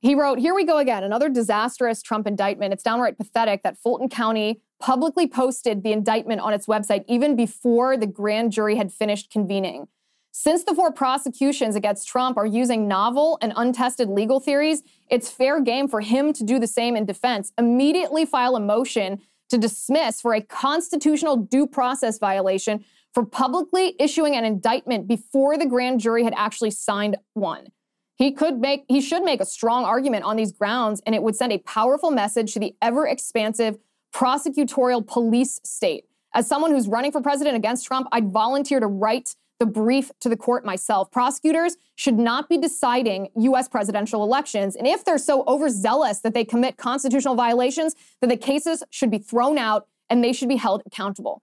He 0.00 0.14
wrote, 0.14 0.38
Here 0.38 0.54
we 0.54 0.64
go 0.64 0.78
again, 0.78 1.04
another 1.04 1.28
disastrous 1.28 2.00
Trump 2.00 2.26
indictment. 2.26 2.72
It's 2.72 2.82
downright 2.82 3.18
pathetic 3.18 3.62
that 3.62 3.76
Fulton 3.76 4.08
County 4.08 4.62
publicly 4.80 5.26
posted 5.26 5.82
the 5.82 5.92
indictment 5.92 6.40
on 6.40 6.54
its 6.54 6.64
website 6.64 7.04
even 7.06 7.36
before 7.36 7.98
the 7.98 8.06
grand 8.06 8.52
jury 8.52 8.76
had 8.76 8.90
finished 8.90 9.30
convening. 9.30 9.88
Since 10.36 10.64
the 10.64 10.74
four 10.74 10.92
prosecutions 10.92 11.76
against 11.76 12.08
Trump 12.08 12.36
are 12.36 12.44
using 12.44 12.88
novel 12.88 13.38
and 13.40 13.52
untested 13.54 14.08
legal 14.08 14.40
theories, 14.40 14.82
it's 15.08 15.30
fair 15.30 15.60
game 15.60 15.86
for 15.86 16.00
him 16.00 16.32
to 16.32 16.42
do 16.42 16.58
the 16.58 16.66
same 16.66 16.96
in 16.96 17.06
defense. 17.06 17.52
Immediately 17.56 18.26
file 18.26 18.56
a 18.56 18.60
motion 18.60 19.20
to 19.48 19.56
dismiss 19.56 20.20
for 20.20 20.34
a 20.34 20.40
constitutional 20.40 21.36
due 21.36 21.68
process 21.68 22.18
violation 22.18 22.84
for 23.14 23.24
publicly 23.24 23.94
issuing 24.00 24.34
an 24.34 24.44
indictment 24.44 25.06
before 25.06 25.56
the 25.56 25.66
grand 25.66 26.00
jury 26.00 26.24
had 26.24 26.34
actually 26.36 26.72
signed 26.72 27.16
one. 27.34 27.68
He 28.16 28.32
could 28.32 28.58
make 28.58 28.86
he 28.88 29.00
should 29.00 29.22
make 29.22 29.40
a 29.40 29.46
strong 29.46 29.84
argument 29.84 30.24
on 30.24 30.34
these 30.34 30.50
grounds 30.50 31.00
and 31.06 31.14
it 31.14 31.22
would 31.22 31.36
send 31.36 31.52
a 31.52 31.58
powerful 31.58 32.10
message 32.10 32.52
to 32.54 32.58
the 32.58 32.74
ever 32.82 33.06
expansive 33.06 33.78
prosecutorial 34.12 35.06
police 35.06 35.60
state. 35.62 36.06
As 36.34 36.48
someone 36.48 36.72
who's 36.72 36.88
running 36.88 37.12
for 37.12 37.20
president 37.20 37.54
against 37.54 37.86
Trump, 37.86 38.08
I'd 38.10 38.32
volunteer 38.32 38.80
to 38.80 38.88
write 38.88 39.36
the 39.64 39.70
brief 39.70 40.10
to 40.20 40.28
the 40.28 40.36
court 40.36 40.62
myself. 40.62 41.10
Prosecutors 41.10 41.78
should 41.96 42.18
not 42.18 42.50
be 42.50 42.58
deciding 42.58 43.28
U.S. 43.36 43.66
presidential 43.66 44.22
elections. 44.22 44.76
And 44.76 44.86
if 44.86 45.06
they're 45.06 45.16
so 45.16 45.42
overzealous 45.46 46.20
that 46.20 46.34
they 46.34 46.44
commit 46.44 46.76
constitutional 46.76 47.34
violations, 47.34 47.94
then 48.20 48.28
the 48.28 48.36
cases 48.36 48.82
should 48.90 49.10
be 49.10 49.16
thrown 49.16 49.56
out 49.56 49.86
and 50.10 50.22
they 50.22 50.34
should 50.34 50.50
be 50.50 50.56
held 50.56 50.82
accountable. 50.84 51.40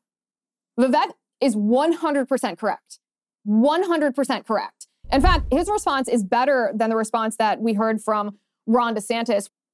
Vivek 0.79 1.13
is 1.41 1.55
100% 1.55 2.57
correct. 2.59 2.99
100% 3.47 4.45
correct. 4.45 4.87
In 5.11 5.19
fact, 5.19 5.51
his 5.51 5.67
response 5.67 6.07
is 6.07 6.23
better 6.23 6.71
than 6.75 6.91
the 6.91 6.95
response 6.95 7.37
that 7.37 7.59
we 7.59 7.73
heard 7.73 8.01
from 8.03 8.37
Ron 8.67 8.93
DeSantis. 8.93 9.49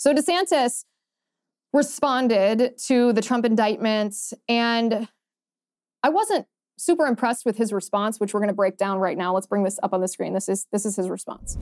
So 0.00 0.14
DeSantis 0.14 0.86
responded 1.74 2.78
to 2.86 3.12
the 3.12 3.20
Trump 3.20 3.44
indictments, 3.44 4.32
and 4.48 5.06
I 6.02 6.08
wasn't 6.08 6.46
super 6.78 7.04
impressed 7.04 7.44
with 7.44 7.58
his 7.58 7.70
response, 7.70 8.18
which 8.18 8.32
we're 8.32 8.40
going 8.40 8.48
to 8.48 8.54
break 8.54 8.78
down 8.78 8.98
right 8.98 9.18
now. 9.18 9.34
Let's 9.34 9.46
bring 9.46 9.62
this 9.62 9.78
up 9.82 9.92
on 9.92 10.00
the 10.00 10.08
screen. 10.08 10.32
This 10.32 10.48
is 10.48 10.66
this 10.72 10.86
is 10.86 10.96
his 10.96 11.10
response. 11.10 11.58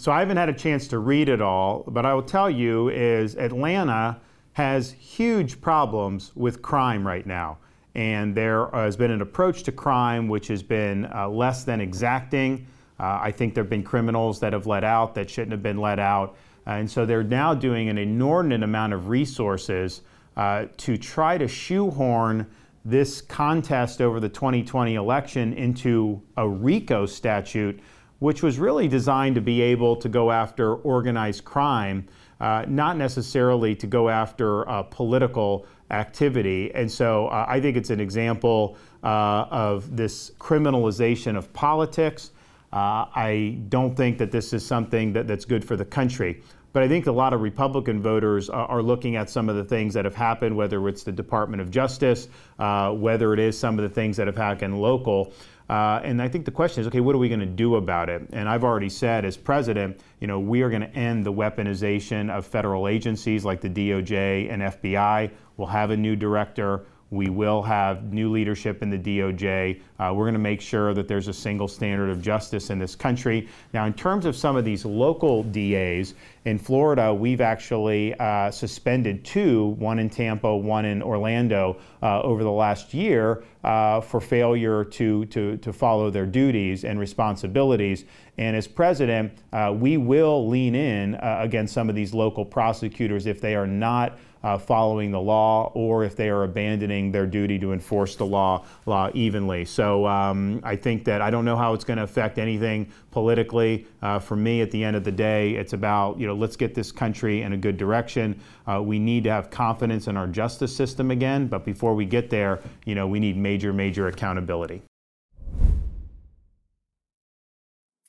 So 0.00 0.10
I 0.10 0.18
haven't 0.18 0.36
had 0.36 0.48
a 0.48 0.52
chance 0.52 0.88
to 0.88 0.98
read 0.98 1.28
it 1.28 1.40
all, 1.40 1.84
but 1.86 2.04
I 2.04 2.12
will 2.12 2.24
tell 2.24 2.50
you 2.50 2.88
is 2.88 3.36
Atlanta 3.36 4.20
has 4.54 4.90
huge 4.90 5.60
problems 5.60 6.32
with 6.34 6.60
crime 6.60 7.06
right 7.06 7.24
now. 7.24 7.58
And 7.94 8.34
there 8.34 8.66
has 8.70 8.96
been 8.96 9.12
an 9.12 9.22
approach 9.22 9.62
to 9.62 9.70
crime 9.70 10.26
which 10.26 10.48
has 10.48 10.64
been 10.64 11.08
uh, 11.14 11.28
less 11.28 11.62
than 11.62 11.80
exacting. 11.80 12.66
Uh, 12.98 13.20
I 13.22 13.30
think 13.30 13.54
there 13.54 13.62
have 13.62 13.70
been 13.70 13.84
criminals 13.84 14.40
that 14.40 14.52
have 14.52 14.66
let 14.66 14.82
out 14.82 15.14
that 15.14 15.30
shouldn't 15.30 15.52
have 15.52 15.62
been 15.62 15.78
let 15.78 16.00
out. 16.00 16.36
Uh, 16.66 16.70
and 16.70 16.90
so 16.90 17.06
they're 17.06 17.22
now 17.22 17.54
doing 17.54 17.88
an 17.88 17.98
inordinate 17.98 18.62
amount 18.62 18.92
of 18.92 19.08
resources 19.08 20.02
uh, 20.36 20.66
to 20.76 20.96
try 20.96 21.38
to 21.38 21.46
shoehorn 21.48 22.46
this 22.84 23.20
contest 23.20 24.00
over 24.00 24.20
the 24.20 24.28
2020 24.28 24.94
election 24.94 25.52
into 25.54 26.22
a 26.36 26.48
RICO 26.48 27.04
statute, 27.04 27.80
which 28.20 28.42
was 28.42 28.58
really 28.58 28.86
designed 28.86 29.34
to 29.34 29.40
be 29.40 29.60
able 29.60 29.96
to 29.96 30.08
go 30.08 30.30
after 30.30 30.76
organized 30.76 31.44
crime, 31.44 32.06
uh, 32.40 32.64
not 32.68 32.96
necessarily 32.96 33.74
to 33.74 33.86
go 33.86 34.08
after 34.08 34.68
uh, 34.68 34.82
political 34.84 35.66
activity. 35.90 36.72
And 36.74 36.90
so 36.90 37.28
uh, 37.28 37.46
I 37.48 37.60
think 37.60 37.76
it's 37.76 37.90
an 37.90 38.00
example 38.00 38.76
uh, 39.02 39.46
of 39.50 39.96
this 39.96 40.30
criminalization 40.38 41.36
of 41.36 41.52
politics. 41.52 42.30
Uh, 42.72 43.06
I 43.14 43.58
don't 43.68 43.96
think 43.96 44.18
that 44.18 44.30
this 44.30 44.52
is 44.52 44.64
something 44.64 45.12
that, 45.12 45.26
that's 45.26 45.44
good 45.44 45.64
for 45.64 45.76
the 45.76 45.84
country. 45.84 46.42
But 46.76 46.82
I 46.82 46.88
think 46.88 47.06
a 47.06 47.12
lot 47.12 47.32
of 47.32 47.40
Republican 47.40 48.02
voters 48.02 48.50
are, 48.50 48.82
looking 48.82 49.16
at 49.16 49.30
some 49.30 49.48
of 49.48 49.56
the 49.56 49.64
things 49.64 49.94
that 49.94 50.04
have 50.04 50.14
happened, 50.14 50.54
whether 50.54 50.86
it's 50.90 51.04
the 51.04 51.10
Department 51.10 51.62
of 51.62 51.70
Justice, 51.70 52.28
uh, 52.58 52.92
whether 52.92 53.32
it 53.32 53.38
is 53.38 53.58
some 53.58 53.78
of 53.78 53.82
the 53.82 53.88
things 53.88 54.18
that 54.18 54.26
have 54.26 54.36
happened 54.36 54.78
local. 54.78 55.32
Uh, 55.70 56.02
and 56.04 56.20
I 56.20 56.28
think 56.28 56.44
the 56.44 56.50
question 56.50 56.82
is, 56.82 56.86
okay, 56.88 57.00
what 57.00 57.14
are 57.14 57.18
we 57.18 57.30
going 57.30 57.40
to 57.40 57.46
do 57.46 57.76
about 57.76 58.10
it? 58.10 58.28
And 58.30 58.46
I've 58.46 58.62
already 58.62 58.90
said, 58.90 59.24
as 59.24 59.38
president, 59.38 60.00
you 60.20 60.26
know, 60.26 60.38
we 60.38 60.60
are 60.60 60.68
going 60.68 60.82
to 60.82 60.94
end 60.94 61.24
the 61.24 61.32
weaponization 61.32 62.28
of 62.28 62.46
federal 62.46 62.88
agencies 62.88 63.42
like 63.42 63.62
the 63.62 63.70
DOJ 63.70 64.52
and 64.52 64.60
FBI. 64.60 65.30
We'll 65.56 65.68
have 65.68 65.92
a 65.92 65.96
new 65.96 66.14
director. 66.14 66.84
We 67.10 67.28
will 67.28 67.62
have 67.62 68.12
new 68.12 68.30
leadership 68.32 68.82
in 68.82 68.90
the 68.90 68.98
DOJ. 68.98 69.80
Uh, 69.98 70.12
we're 70.14 70.24
going 70.24 70.34
to 70.34 70.40
make 70.40 70.60
sure 70.60 70.92
that 70.92 71.06
there's 71.06 71.28
a 71.28 71.32
single 71.32 71.68
standard 71.68 72.10
of 72.10 72.20
justice 72.20 72.70
in 72.70 72.78
this 72.78 72.96
country. 72.96 73.48
Now, 73.72 73.86
in 73.86 73.94
terms 73.94 74.26
of 74.26 74.34
some 74.34 74.56
of 74.56 74.64
these 74.64 74.84
local 74.84 75.44
DAs, 75.44 76.14
in 76.46 76.58
Florida, 76.60 77.12
we've 77.12 77.40
actually 77.40 78.14
uh, 78.14 78.52
suspended 78.52 79.24
two, 79.24 79.74
one 79.80 79.98
in 79.98 80.08
Tampa, 80.08 80.56
one 80.56 80.84
in 80.84 81.02
Orlando, 81.02 81.76
uh, 82.02 82.22
over 82.22 82.44
the 82.44 82.50
last 82.50 82.94
year 82.94 83.42
uh, 83.64 84.00
for 84.00 84.20
failure 84.20 84.84
to, 84.84 85.24
to, 85.26 85.56
to 85.56 85.72
follow 85.72 86.08
their 86.08 86.24
duties 86.24 86.84
and 86.84 87.00
responsibilities. 87.00 88.04
And 88.38 88.56
as 88.56 88.68
president, 88.68 89.32
uh, 89.52 89.74
we 89.76 89.96
will 89.96 90.48
lean 90.48 90.76
in 90.76 91.16
uh, 91.16 91.38
against 91.40 91.74
some 91.74 91.88
of 91.88 91.96
these 91.96 92.14
local 92.14 92.44
prosecutors 92.44 93.26
if 93.26 93.40
they 93.40 93.56
are 93.56 93.66
not 93.66 94.16
uh, 94.46 94.56
following 94.56 95.10
the 95.10 95.20
law 95.20 95.72
or 95.74 96.04
if 96.04 96.14
they 96.14 96.28
are 96.28 96.44
abandoning 96.44 97.10
their 97.10 97.26
duty 97.26 97.58
to 97.58 97.72
enforce 97.72 98.14
the 98.14 98.24
law 98.24 98.64
law 98.86 99.10
evenly. 99.12 99.64
So 99.64 100.06
um, 100.06 100.60
I 100.62 100.76
think 100.76 101.04
that 101.06 101.20
I 101.20 101.30
don't 101.30 101.44
know 101.44 101.56
how 101.56 101.74
it's 101.74 101.82
going 101.82 101.96
to 101.96 102.04
affect 102.04 102.38
anything 102.38 102.88
politically. 103.10 103.88
Uh, 104.02 104.20
for 104.20 104.36
me, 104.36 104.60
at 104.60 104.70
the 104.70 104.84
end 104.84 104.94
of 104.94 105.02
the 105.02 105.10
day, 105.10 105.56
it's 105.56 105.72
about 105.72 106.20
you 106.20 106.28
know 106.28 106.34
let's 106.34 106.54
get 106.54 106.76
this 106.76 106.92
country 106.92 107.42
in 107.42 107.54
a 107.54 107.56
good 107.56 107.76
direction. 107.76 108.40
Uh, 108.68 108.80
we 108.80 109.00
need 109.00 109.24
to 109.24 109.30
have 109.30 109.50
confidence 109.50 110.06
in 110.06 110.16
our 110.16 110.28
justice 110.28 110.74
system 110.74 111.10
again, 111.10 111.48
but 111.48 111.64
before 111.64 111.96
we 111.96 112.04
get 112.04 112.30
there, 112.30 112.60
you 112.84 112.94
know 112.94 113.08
we 113.08 113.18
need 113.18 113.36
major 113.36 113.72
major 113.72 114.06
accountability. 114.06 114.80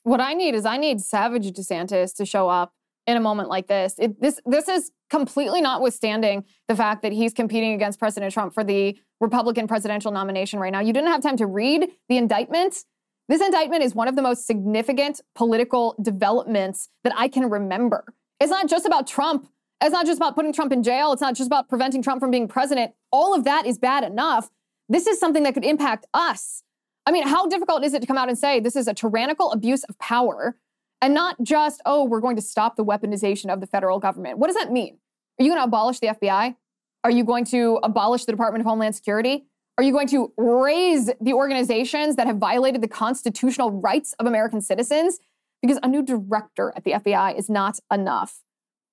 What 0.04 0.20
I 0.20 0.34
need 0.34 0.54
is 0.54 0.64
I 0.64 0.76
need 0.76 1.00
Savage 1.00 1.50
DeSantis 1.50 2.14
to 2.14 2.24
show 2.24 2.48
up 2.48 2.72
in 3.08 3.16
a 3.16 3.20
moment 3.20 3.48
like 3.48 3.66
this. 3.66 3.94
It, 3.98 4.20
this 4.20 4.38
this 4.44 4.68
is 4.68 4.92
completely 5.08 5.62
notwithstanding 5.62 6.44
the 6.68 6.76
fact 6.76 7.02
that 7.02 7.12
he's 7.12 7.32
competing 7.32 7.72
against 7.72 7.98
President 7.98 8.32
Trump 8.34 8.52
for 8.52 8.62
the 8.62 8.98
Republican 9.18 9.66
presidential 9.66 10.12
nomination 10.12 10.60
right 10.60 10.70
now. 10.70 10.80
You 10.80 10.92
didn't 10.92 11.08
have 11.08 11.22
time 11.22 11.38
to 11.38 11.46
read 11.46 11.88
the 12.10 12.18
indictment. 12.18 12.84
This 13.26 13.40
indictment 13.40 13.82
is 13.82 13.94
one 13.94 14.08
of 14.08 14.16
the 14.16 14.20
most 14.20 14.46
significant 14.46 15.22
political 15.34 15.96
developments 16.02 16.90
that 17.02 17.14
I 17.16 17.28
can 17.28 17.48
remember. 17.48 18.04
It's 18.40 18.50
not 18.50 18.68
just 18.68 18.84
about 18.84 19.06
Trump. 19.06 19.48
It's 19.80 19.92
not 19.92 20.04
just 20.04 20.18
about 20.18 20.34
putting 20.34 20.52
Trump 20.52 20.72
in 20.72 20.82
jail. 20.82 21.12
It's 21.12 21.22
not 21.22 21.34
just 21.34 21.46
about 21.46 21.68
preventing 21.68 22.02
Trump 22.02 22.20
from 22.20 22.30
being 22.30 22.46
president. 22.46 22.92
All 23.10 23.34
of 23.34 23.44
that 23.44 23.64
is 23.64 23.78
bad 23.78 24.04
enough. 24.04 24.50
This 24.90 25.06
is 25.06 25.18
something 25.18 25.44
that 25.44 25.54
could 25.54 25.64
impact 25.64 26.04
us. 26.12 26.62
I 27.06 27.10
mean, 27.10 27.26
how 27.26 27.46
difficult 27.46 27.84
is 27.84 27.94
it 27.94 28.00
to 28.00 28.06
come 28.06 28.18
out 28.18 28.28
and 28.28 28.36
say 28.36 28.60
this 28.60 28.76
is 28.76 28.86
a 28.86 28.92
tyrannical 28.92 29.50
abuse 29.50 29.82
of 29.84 29.98
power 29.98 30.58
and 31.00 31.14
not 31.14 31.36
just, 31.42 31.80
oh, 31.86 32.04
we're 32.04 32.20
going 32.20 32.36
to 32.36 32.42
stop 32.42 32.76
the 32.76 32.84
weaponization 32.84 33.52
of 33.52 33.60
the 33.60 33.66
federal 33.66 33.98
government. 33.98 34.38
What 34.38 34.48
does 34.48 34.56
that 34.56 34.72
mean? 34.72 34.98
Are 35.38 35.44
you 35.44 35.50
going 35.50 35.60
to 35.60 35.64
abolish 35.64 36.00
the 36.00 36.08
FBI? 36.08 36.56
Are 37.04 37.10
you 37.10 37.24
going 37.24 37.44
to 37.46 37.78
abolish 37.82 38.24
the 38.24 38.32
Department 38.32 38.62
of 38.62 38.66
Homeland 38.66 38.94
Security? 38.94 39.44
Are 39.76 39.84
you 39.84 39.92
going 39.92 40.08
to 40.08 40.32
raise 40.36 41.10
the 41.20 41.32
organizations 41.32 42.16
that 42.16 42.26
have 42.26 42.38
violated 42.38 42.82
the 42.82 42.88
constitutional 42.88 43.70
rights 43.70 44.12
of 44.18 44.26
American 44.26 44.60
citizens? 44.60 45.20
Because 45.62 45.78
a 45.82 45.88
new 45.88 46.02
director 46.02 46.72
at 46.76 46.84
the 46.84 46.92
FBI 46.92 47.38
is 47.38 47.48
not 47.48 47.78
enough. 47.92 48.42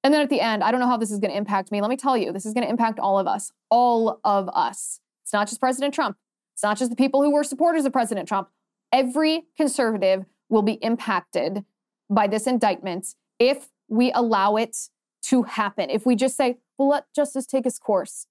And 0.03 0.13
then 0.13 0.21
at 0.21 0.29
the 0.29 0.39
end, 0.39 0.63
I 0.63 0.69
don't 0.69 0.79
know 0.79 0.87
how 0.87 0.97
this 0.97 1.09
is 1.09 1.19
going 1.19 1.31
to 1.31 1.37
impact 1.37 1.71
me. 1.71 1.81
Let 1.81 1.89
me 1.89 1.97
tell 1.97 2.15
you, 2.15 2.31
this 2.31 2.45
is 2.45 2.53
going 2.53 2.63
to 2.63 2.69
impact 2.69 2.99
all 2.99 3.17
of 3.17 3.25
us. 3.25 3.51
All 3.71 4.19
of 4.23 4.47
us. 4.49 4.99
It's 5.23 5.33
not 5.33 5.47
just 5.47 5.59
President 5.59 5.95
Trump. 5.95 6.17
It's 6.53 6.61
not 6.61 6.77
just 6.77 6.91
the 6.91 6.95
people 6.95 7.23
who 7.23 7.31
were 7.31 7.43
supporters 7.43 7.85
of 7.85 7.91
President 7.91 8.27
Trump. 8.27 8.49
Every 8.91 9.45
conservative 9.57 10.25
will 10.49 10.61
be 10.61 10.73
impacted 10.73 11.65
by 12.09 12.27
this 12.27 12.47
indictment 12.47 13.15
if 13.39 13.69
we 13.87 14.11
allow 14.11 14.55
it 14.55 14.75
to 15.23 15.43
happen. 15.43 15.89
If 15.89 16.05
we 16.05 16.15
just 16.15 16.37
say, 16.37 16.57
well, 16.77 16.89
let 16.89 17.05
justice 17.15 17.45
take 17.45 17.65
its 17.65 17.79
course. 17.79 18.27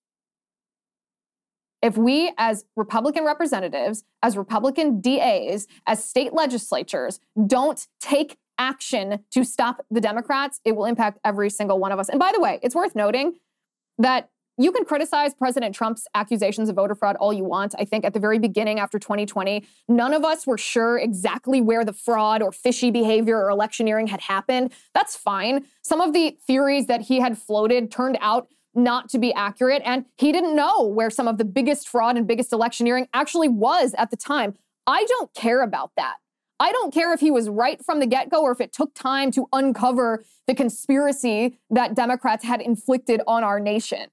If 1.82 1.98
we, 1.98 2.32
as 2.38 2.64
Republican 2.76 3.24
representatives, 3.24 4.04
as 4.22 4.37
Republican 4.38 5.00
DAs, 5.00 5.66
as 5.87 6.02
state 6.02 6.32
legislatures, 6.32 7.20
don't 7.46 7.87
take 8.00 8.38
action 8.58 9.24
to 9.32 9.44
stop 9.44 9.84
the 9.90 10.00
Democrats, 10.00 10.60
it 10.64 10.76
will 10.76 10.87
impact 10.87 11.18
every 11.24 11.50
single 11.50 11.78
one 11.78 11.92
of 11.92 11.98
us. 11.98 12.08
And 12.08 12.18
by 12.18 12.32
the 12.32 12.40
way, 12.40 12.58
it's 12.62 12.74
worth 12.74 12.94
noting 12.94 13.34
that 13.98 14.30
you 14.56 14.70
can 14.72 14.84
criticize 14.84 15.34
President 15.34 15.74
Trump's 15.74 16.06
accusations 16.14 16.68
of 16.68 16.76
voter 16.76 16.94
fraud 16.94 17.16
all 17.16 17.32
you 17.32 17.44
want. 17.44 17.74
I 17.78 17.84
think 17.84 18.04
at 18.04 18.14
the 18.14 18.20
very 18.20 18.38
beginning 18.38 18.78
after 18.78 18.98
2020, 18.98 19.64
none 19.88 20.14
of 20.14 20.24
us 20.24 20.46
were 20.46 20.58
sure 20.58 20.98
exactly 20.98 21.60
where 21.60 21.84
the 21.84 21.92
fraud 21.92 22.42
or 22.42 22.52
fishy 22.52 22.90
behavior 22.90 23.38
or 23.38 23.50
electioneering 23.50 24.06
had 24.06 24.20
happened. 24.20 24.72
That's 24.94 25.16
fine. 25.16 25.64
Some 25.82 26.00
of 26.00 26.12
the 26.12 26.36
theories 26.46 26.86
that 26.86 27.02
he 27.02 27.20
had 27.20 27.36
floated 27.36 27.90
turned 27.90 28.18
out 28.20 28.48
not 28.74 29.08
to 29.10 29.18
be 29.18 29.32
accurate, 29.34 29.82
and 29.84 30.04
he 30.16 30.32
didn't 30.32 30.56
know 30.56 30.82
where 30.82 31.10
some 31.10 31.28
of 31.28 31.38
the 31.38 31.44
biggest 31.44 31.88
fraud 31.88 32.16
and 32.16 32.26
biggest 32.26 32.52
electioneering 32.52 33.08
actually 33.14 33.48
was 33.48 33.94
at 33.96 34.10
the 34.10 34.16
time. 34.16 34.54
I 34.86 35.04
don't 35.04 35.32
care 35.34 35.62
about 35.62 35.92
that. 35.96 36.16
I 36.60 36.72
don't 36.72 36.94
care 36.94 37.12
if 37.12 37.20
he 37.20 37.30
was 37.30 37.48
right 37.48 37.84
from 37.84 38.00
the 38.00 38.06
get 38.06 38.30
go 38.30 38.42
or 38.42 38.52
if 38.52 38.60
it 38.60 38.72
took 38.72 38.94
time 38.94 39.30
to 39.32 39.48
uncover 39.52 40.24
the 40.46 40.54
conspiracy 40.54 41.58
that 41.70 41.94
Democrats 41.94 42.44
had 42.44 42.60
inflicted 42.60 43.20
on 43.26 43.42
our 43.42 43.58
nation. 43.58 44.06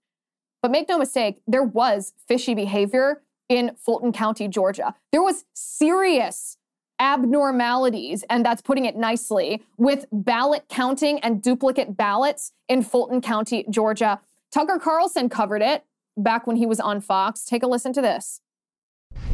But 0.61 0.71
make 0.71 0.87
no 0.87 0.97
mistake, 0.97 1.41
there 1.47 1.63
was 1.63 2.13
fishy 2.27 2.53
behavior 2.53 3.23
in 3.49 3.75
Fulton 3.77 4.11
County, 4.11 4.47
Georgia. 4.47 4.93
There 5.11 5.21
was 5.21 5.45
serious 5.53 6.57
abnormalities, 6.99 8.23
and 8.29 8.45
that's 8.45 8.61
putting 8.61 8.85
it 8.85 8.95
nicely, 8.95 9.63
with 9.77 10.05
ballot 10.11 10.65
counting 10.69 11.19
and 11.21 11.41
duplicate 11.41 11.97
ballots 11.97 12.53
in 12.69 12.83
Fulton 12.83 13.21
County, 13.21 13.65
Georgia. 13.69 14.19
Tucker 14.51 14.77
Carlson 14.77 15.27
covered 15.27 15.63
it. 15.63 15.83
back 16.17 16.47
when 16.47 16.55
he 16.55 16.65
was 16.65 16.79
on 16.79 17.01
Fox. 17.01 17.43
Take 17.45 17.63
a 17.63 17.67
listen 17.67 17.93
to 17.93 18.01
this. 18.01 18.41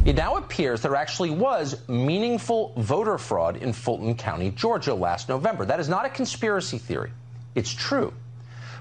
It 0.04 0.16
now 0.16 0.36
appears 0.36 0.80
there 0.80 0.96
actually 0.96 1.30
was 1.30 1.86
meaningful 1.88 2.72
voter 2.78 3.18
fraud 3.18 3.56
in 3.56 3.72
Fulton 3.72 4.14
County, 4.14 4.50
Georgia 4.50 4.94
last 4.94 5.28
November. 5.28 5.64
That 5.64 5.80
is 5.80 5.88
not 5.88 6.04
a 6.04 6.08
conspiracy 6.08 6.78
theory. 6.78 7.12
It's 7.54 7.72
true. 7.72 8.12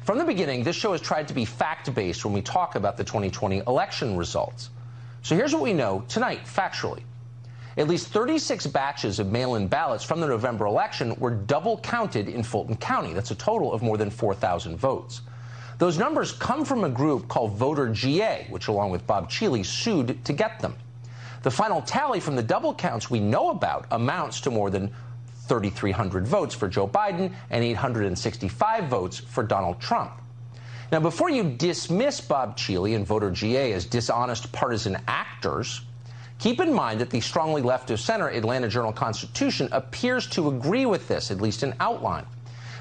From 0.08 0.18
the 0.18 0.24
beginning, 0.24 0.64
this 0.64 0.78
show 0.78 0.94
has 0.94 1.02
tried 1.02 1.28
to 1.28 1.34
be 1.34 1.44
fact 1.44 1.94
based 1.94 2.24
when 2.24 2.34
we 2.34 2.42
talk 2.42 2.76
about 2.76 2.96
the 2.96 3.04
2020 3.04 3.64
election 3.68 4.16
results. 4.16 4.70
So 5.22 5.36
here's 5.36 5.54
what 5.54 5.62
we 5.62 5.74
know 5.74 6.06
tonight, 6.08 6.46
factually. 6.46 7.02
At 7.76 7.90
least 7.90 8.08
36 8.08 8.68
batches 8.68 9.20
of 9.20 9.30
mail 9.30 9.56
in 9.56 9.68
ballots 9.68 10.06
from 10.06 10.22
the 10.22 10.28
November 10.28 10.66
election 10.66 11.14
were 11.20 11.32
double 11.32 11.80
counted 11.80 12.30
in 12.30 12.42
Fulton 12.42 12.78
County. 12.78 13.12
That's 13.12 13.32
a 13.32 13.36
total 13.36 13.74
of 13.74 13.82
more 13.82 13.98
than 13.98 14.10
4,000 14.10 14.78
votes. 14.78 15.24
Those 15.78 15.98
numbers 15.98 16.32
come 16.32 16.64
from 16.64 16.86
a 16.86 16.90
group 16.90 17.28
called 17.28 17.58
Voter 17.58 17.90
GA, 17.90 18.48
which, 18.50 18.70
along 18.70 18.92
with 18.92 19.06
Bob 19.06 19.30
Cheeley, 19.30 19.66
sued 19.66 20.24
to 20.24 20.32
get 20.32 20.62
them. 20.62 20.78
The 21.44 21.52
final 21.52 21.82
tally 21.82 22.22
from 22.22 22.38
the 22.38 22.44
double 22.44 22.74
counts 22.74 23.12
we 23.12 23.20
know 23.20 23.50
about 23.50 23.86
amounts 23.92 24.40
to 24.42 24.52
more 24.52 24.70
than 24.70 24.90
3,300 25.48 26.28
votes 26.28 26.54
for 26.54 26.68
Joe 26.68 26.88
Biden 26.88 27.34
and 27.50 27.64
865 27.64 28.86
votes 28.86 29.20
for 29.20 29.44
Donald 29.44 29.80
Trump. 29.80 30.12
Now, 30.92 31.00
before 31.02 31.30
you 31.30 31.44
dismiss 31.44 32.22
Bob 32.22 32.56
Cheeley 32.56 32.96
and 32.96 33.06
voter 33.06 33.30
GA 33.30 33.74
as 33.74 33.86
dishonest 33.86 34.52
partisan 34.54 34.98
actors, 35.08 35.82
keep 36.40 36.62
in 36.62 36.74
mind 36.74 37.02
that 37.02 37.10
the 37.10 37.20
strongly 37.20 37.62
left 37.62 37.92
of 37.92 38.00
center 38.00 38.30
Atlanta 38.30 38.70
Journal 38.70 38.94
Constitution 38.94 39.68
appears 39.72 40.28
to 40.28 40.48
agree 40.48 40.86
with 40.86 41.08
this, 41.08 41.30
at 41.30 41.42
least 41.42 41.64
in 41.64 41.74
outline. 41.80 42.26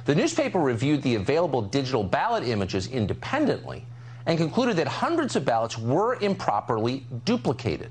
The 0.04 0.14
newspaper 0.14 0.60
reviewed 0.60 1.02
the 1.02 1.16
available 1.16 1.62
digital 1.62 2.04
ballot 2.04 2.44
images 2.44 2.86
independently 2.86 3.84
and 4.26 4.38
concluded 4.38 4.76
that 4.76 4.86
hundreds 4.86 5.34
of 5.34 5.44
ballots 5.44 5.76
were 5.76 6.16
improperly 6.20 7.04
duplicated. 7.24 7.90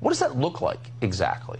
What 0.00 0.10
does 0.10 0.20
that 0.20 0.36
look 0.36 0.60
like 0.60 0.90
exactly? 1.00 1.58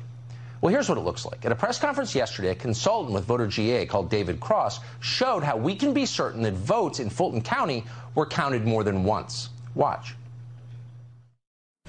Well, 0.66 0.72
here's 0.72 0.88
what 0.88 0.98
it 0.98 1.02
looks 1.02 1.24
like. 1.24 1.44
At 1.44 1.52
a 1.52 1.54
press 1.54 1.78
conference 1.78 2.12
yesterday, 2.12 2.50
a 2.50 2.54
consultant 2.56 3.14
with 3.14 3.24
Voter 3.24 3.46
GA 3.46 3.86
called 3.86 4.10
David 4.10 4.40
Cross 4.40 4.80
showed 4.98 5.44
how 5.44 5.56
we 5.56 5.76
can 5.76 5.94
be 5.94 6.04
certain 6.04 6.42
that 6.42 6.54
votes 6.54 6.98
in 6.98 7.08
Fulton 7.08 7.40
County 7.40 7.84
were 8.16 8.26
counted 8.26 8.66
more 8.66 8.82
than 8.82 9.04
once. 9.04 9.50
Watch. 9.76 10.16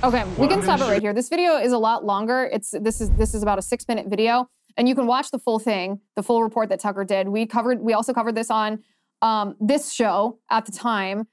Okay, 0.04 0.24
we 0.38 0.48
can 0.48 0.62
stop 0.62 0.80
it 0.80 0.84
right 0.84 1.02
here. 1.02 1.12
This 1.12 1.28
video 1.28 1.58
is 1.58 1.72
a 1.72 1.78
lot 1.80 2.06
longer. 2.06 2.48
It's 2.54 2.70
this 2.70 3.02
is 3.02 3.10
this 3.14 3.34
is 3.34 3.42
about 3.42 3.58
a 3.58 3.64
six 3.64 3.88
minute 3.88 4.06
video, 4.10 4.48
and 4.78 4.88
you 4.88 4.94
can 4.94 5.08
watch 5.08 5.32
the 5.32 5.40
full 5.40 5.58
thing, 5.58 6.02
the 6.16 6.22
full 6.22 6.44
report 6.44 6.70
that 6.70 6.80
Tucker 6.80 7.04
did. 7.04 7.30
We 7.30 7.48
covered. 7.48 7.82
We 7.82 7.94
also 7.94 8.14
covered 8.14 8.36
this 8.36 8.52
on 8.52 8.84
um, 9.24 9.56
this 9.60 9.92
show 9.92 10.38
at 10.52 10.68
the 10.68 10.72
time. 10.72 11.26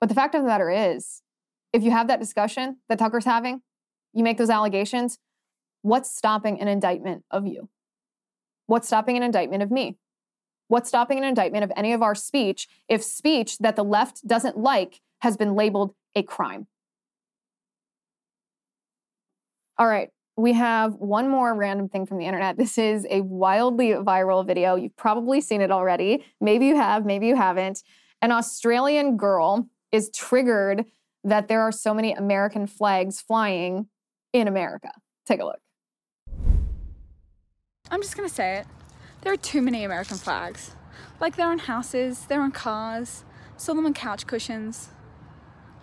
But 0.00 0.08
the 0.08 0.16
fact 0.16 0.34
of 0.34 0.42
the 0.42 0.48
matter 0.48 0.72
is, 0.72 1.22
if 1.72 1.84
you 1.84 1.92
have 1.92 2.08
that 2.08 2.18
discussion 2.18 2.78
that 2.88 2.98
Tucker's 2.98 3.26
having, 3.26 3.62
you 4.12 4.24
make 4.24 4.38
those 4.38 4.50
allegations, 4.50 5.20
what's 5.82 6.10
stopping 6.10 6.60
an 6.60 6.68
indictment 6.68 7.24
of 7.30 7.46
you? 7.46 7.68
What's 8.66 8.86
stopping 8.86 9.16
an 9.16 9.22
indictment 9.22 9.62
of 9.62 9.70
me? 9.70 9.98
What's 10.68 10.88
stopping 10.88 11.18
an 11.18 11.24
indictment 11.24 11.64
of 11.64 11.72
any 11.76 11.92
of 11.92 12.02
our 12.02 12.14
speech 12.14 12.68
if 12.88 13.02
speech 13.02 13.58
that 13.58 13.76
the 13.76 13.84
left 13.84 14.26
doesn't 14.26 14.56
like 14.56 15.00
has 15.20 15.36
been 15.36 15.54
labeled 15.54 15.94
a 16.14 16.22
crime? 16.22 16.66
All 19.78 19.86
right, 19.86 20.08
we 20.36 20.52
have 20.54 20.94
one 20.94 21.28
more 21.28 21.54
random 21.54 21.88
thing 21.88 22.06
from 22.06 22.18
the 22.18 22.24
internet. 22.24 22.56
This 22.56 22.78
is 22.78 23.06
a 23.10 23.20
wildly 23.22 23.88
viral 23.88 24.46
video. 24.46 24.76
You've 24.76 24.96
probably 24.96 25.40
seen 25.40 25.60
it 25.60 25.70
already. 25.70 26.24
Maybe 26.40 26.66
you 26.66 26.76
have, 26.76 27.04
maybe 27.04 27.26
you 27.26 27.36
haven't. 27.36 27.82
An 28.22 28.30
Australian 28.30 29.16
girl 29.16 29.68
is 29.90 30.10
triggered 30.14 30.84
that 31.24 31.48
there 31.48 31.60
are 31.60 31.72
so 31.72 31.92
many 31.92 32.12
American 32.12 32.66
flags 32.66 33.20
flying 33.20 33.88
in 34.32 34.48
America. 34.48 34.92
Take 35.26 35.40
a 35.40 35.44
look. 35.44 35.60
I'm 37.92 38.00
just 38.00 38.16
gonna 38.16 38.30
say 38.30 38.56
it. 38.56 38.66
There 39.20 39.32
are 39.32 39.36
too 39.36 39.60
many 39.60 39.84
American 39.84 40.16
flags. 40.16 40.74
Like 41.20 41.36
they're 41.36 41.50
on 41.50 41.58
houses, 41.58 42.24
they're 42.24 42.40
on 42.40 42.50
cars, 42.50 43.22
saw 43.58 43.74
them 43.74 43.84
on 43.84 43.92
couch 43.92 44.26
cushions. 44.26 44.88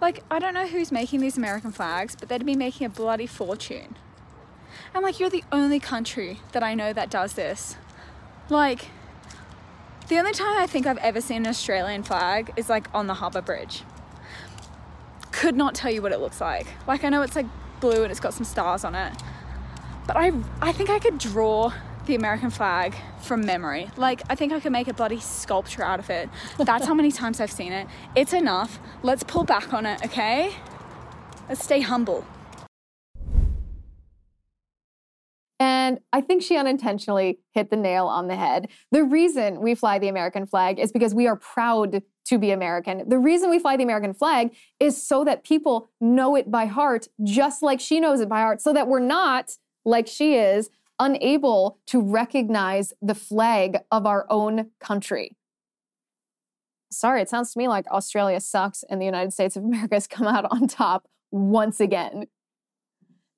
Like, 0.01 0.23
I 0.31 0.39
don't 0.39 0.55
know 0.55 0.65
who's 0.65 0.91
making 0.91 1.19
these 1.19 1.37
American 1.37 1.71
flags, 1.71 2.15
but 2.15 2.27
they'd 2.27 2.45
be 2.45 2.55
making 2.55 2.87
a 2.87 2.89
bloody 2.89 3.27
fortune. 3.27 3.95
And 4.93 5.03
like, 5.03 5.19
you're 5.19 5.29
the 5.29 5.43
only 5.51 5.79
country 5.79 6.39
that 6.53 6.63
I 6.63 6.73
know 6.73 6.93
that 6.93 7.11
does 7.11 7.33
this. 7.33 7.75
Like, 8.49 8.87
the 10.07 10.17
only 10.17 10.31
time 10.31 10.57
I 10.57 10.65
think 10.65 10.87
I've 10.87 10.97
ever 10.97 11.21
seen 11.21 11.43
an 11.43 11.47
Australian 11.47 12.01
flag 12.01 12.53
is 12.55 12.69
like 12.69 12.87
on 12.91 13.05
the 13.05 13.13
Harbour 13.13 13.41
Bridge. 13.41 13.83
Could 15.31 15.55
not 15.55 15.75
tell 15.75 15.91
you 15.91 16.01
what 16.01 16.11
it 16.11 16.19
looks 16.19 16.41
like. 16.41 16.65
Like, 16.87 17.03
I 17.03 17.09
know 17.09 17.21
it's 17.21 17.35
like 17.35 17.45
blue 17.81 18.01
and 18.01 18.09
it's 18.09 18.19
got 18.19 18.33
some 18.33 18.45
stars 18.45 18.83
on 18.83 18.95
it. 18.95 19.13
But 20.07 20.17
I, 20.17 20.31
I 20.59 20.71
think 20.71 20.89
I 20.89 20.97
could 20.97 21.19
draw 21.19 21.71
the 22.09 22.15
American 22.15 22.49
flag 22.49 22.95
from 23.21 23.45
memory. 23.45 23.87
Like, 23.95 24.23
I 24.29 24.35
think 24.35 24.51
I 24.51 24.59
could 24.59 24.71
make 24.71 24.87
a 24.87 24.93
bloody 24.93 25.19
sculpture 25.19 25.83
out 25.83 25.99
of 25.99 26.09
it. 26.09 26.27
That's 26.57 26.87
how 26.87 26.95
many 26.95 27.11
times 27.11 27.39
I've 27.39 27.51
seen 27.51 27.71
it. 27.71 27.87
It's 28.15 28.33
enough. 28.33 28.79
Let's 29.03 29.21
pull 29.21 29.43
back 29.43 29.73
on 29.73 29.85
it, 29.85 30.03
okay? 30.03 30.51
Let's 31.47 31.63
stay 31.63 31.81
humble. 31.81 32.25
And 35.59 35.99
I 36.11 36.21
think 36.21 36.41
she 36.41 36.57
unintentionally 36.57 37.41
hit 37.51 37.69
the 37.69 37.77
nail 37.77 38.07
on 38.07 38.27
the 38.27 38.35
head. 38.35 38.69
The 38.91 39.03
reason 39.03 39.61
we 39.61 39.75
fly 39.75 39.99
the 39.99 40.07
American 40.07 40.47
flag 40.47 40.79
is 40.79 40.91
because 40.91 41.13
we 41.13 41.27
are 41.27 41.35
proud 41.35 42.01
to 42.25 42.37
be 42.39 42.49
American. 42.49 43.07
The 43.07 43.19
reason 43.19 43.51
we 43.51 43.59
fly 43.59 43.77
the 43.77 43.83
American 43.83 44.15
flag 44.15 44.55
is 44.79 45.05
so 45.05 45.23
that 45.25 45.43
people 45.43 45.91
know 46.01 46.35
it 46.35 46.49
by 46.49 46.65
heart, 46.65 47.07
just 47.23 47.61
like 47.61 47.79
she 47.79 47.99
knows 47.99 48.19
it 48.19 48.29
by 48.29 48.39
heart, 48.39 48.61
so 48.61 48.73
that 48.73 48.87
we're 48.87 48.99
not, 48.99 49.51
like 49.85 50.07
she 50.07 50.35
is, 50.35 50.71
unable 50.99 51.79
to 51.87 52.01
recognize 52.01 52.93
the 53.01 53.15
flag 53.15 53.77
of 53.91 54.05
our 54.05 54.25
own 54.29 54.71
country. 54.79 55.35
Sorry, 56.91 57.21
it 57.21 57.29
sounds 57.29 57.53
to 57.53 57.59
me 57.59 57.67
like 57.67 57.87
Australia 57.87 58.39
sucks 58.39 58.83
and 58.89 59.01
the 59.01 59.05
United 59.05 59.31
States 59.31 59.55
of 59.55 59.63
America 59.65 59.95
has 59.95 60.07
come 60.07 60.27
out 60.27 60.45
on 60.51 60.67
top 60.67 61.07
once 61.31 61.79
again. 61.79 62.25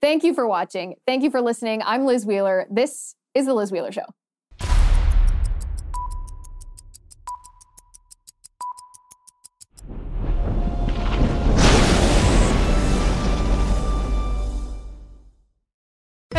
Thank 0.01 0.23
you 0.23 0.33
for 0.33 0.47
watching. 0.47 0.95
Thank 1.05 1.23
you 1.23 1.29
for 1.29 1.41
listening. 1.41 1.81
I'm 1.85 2.05
Liz 2.05 2.25
Wheeler. 2.25 2.65
This 2.71 3.15
is 3.35 3.45
The 3.45 3.53
Liz 3.53 3.71
Wheeler 3.71 3.91
Show. 3.91 4.05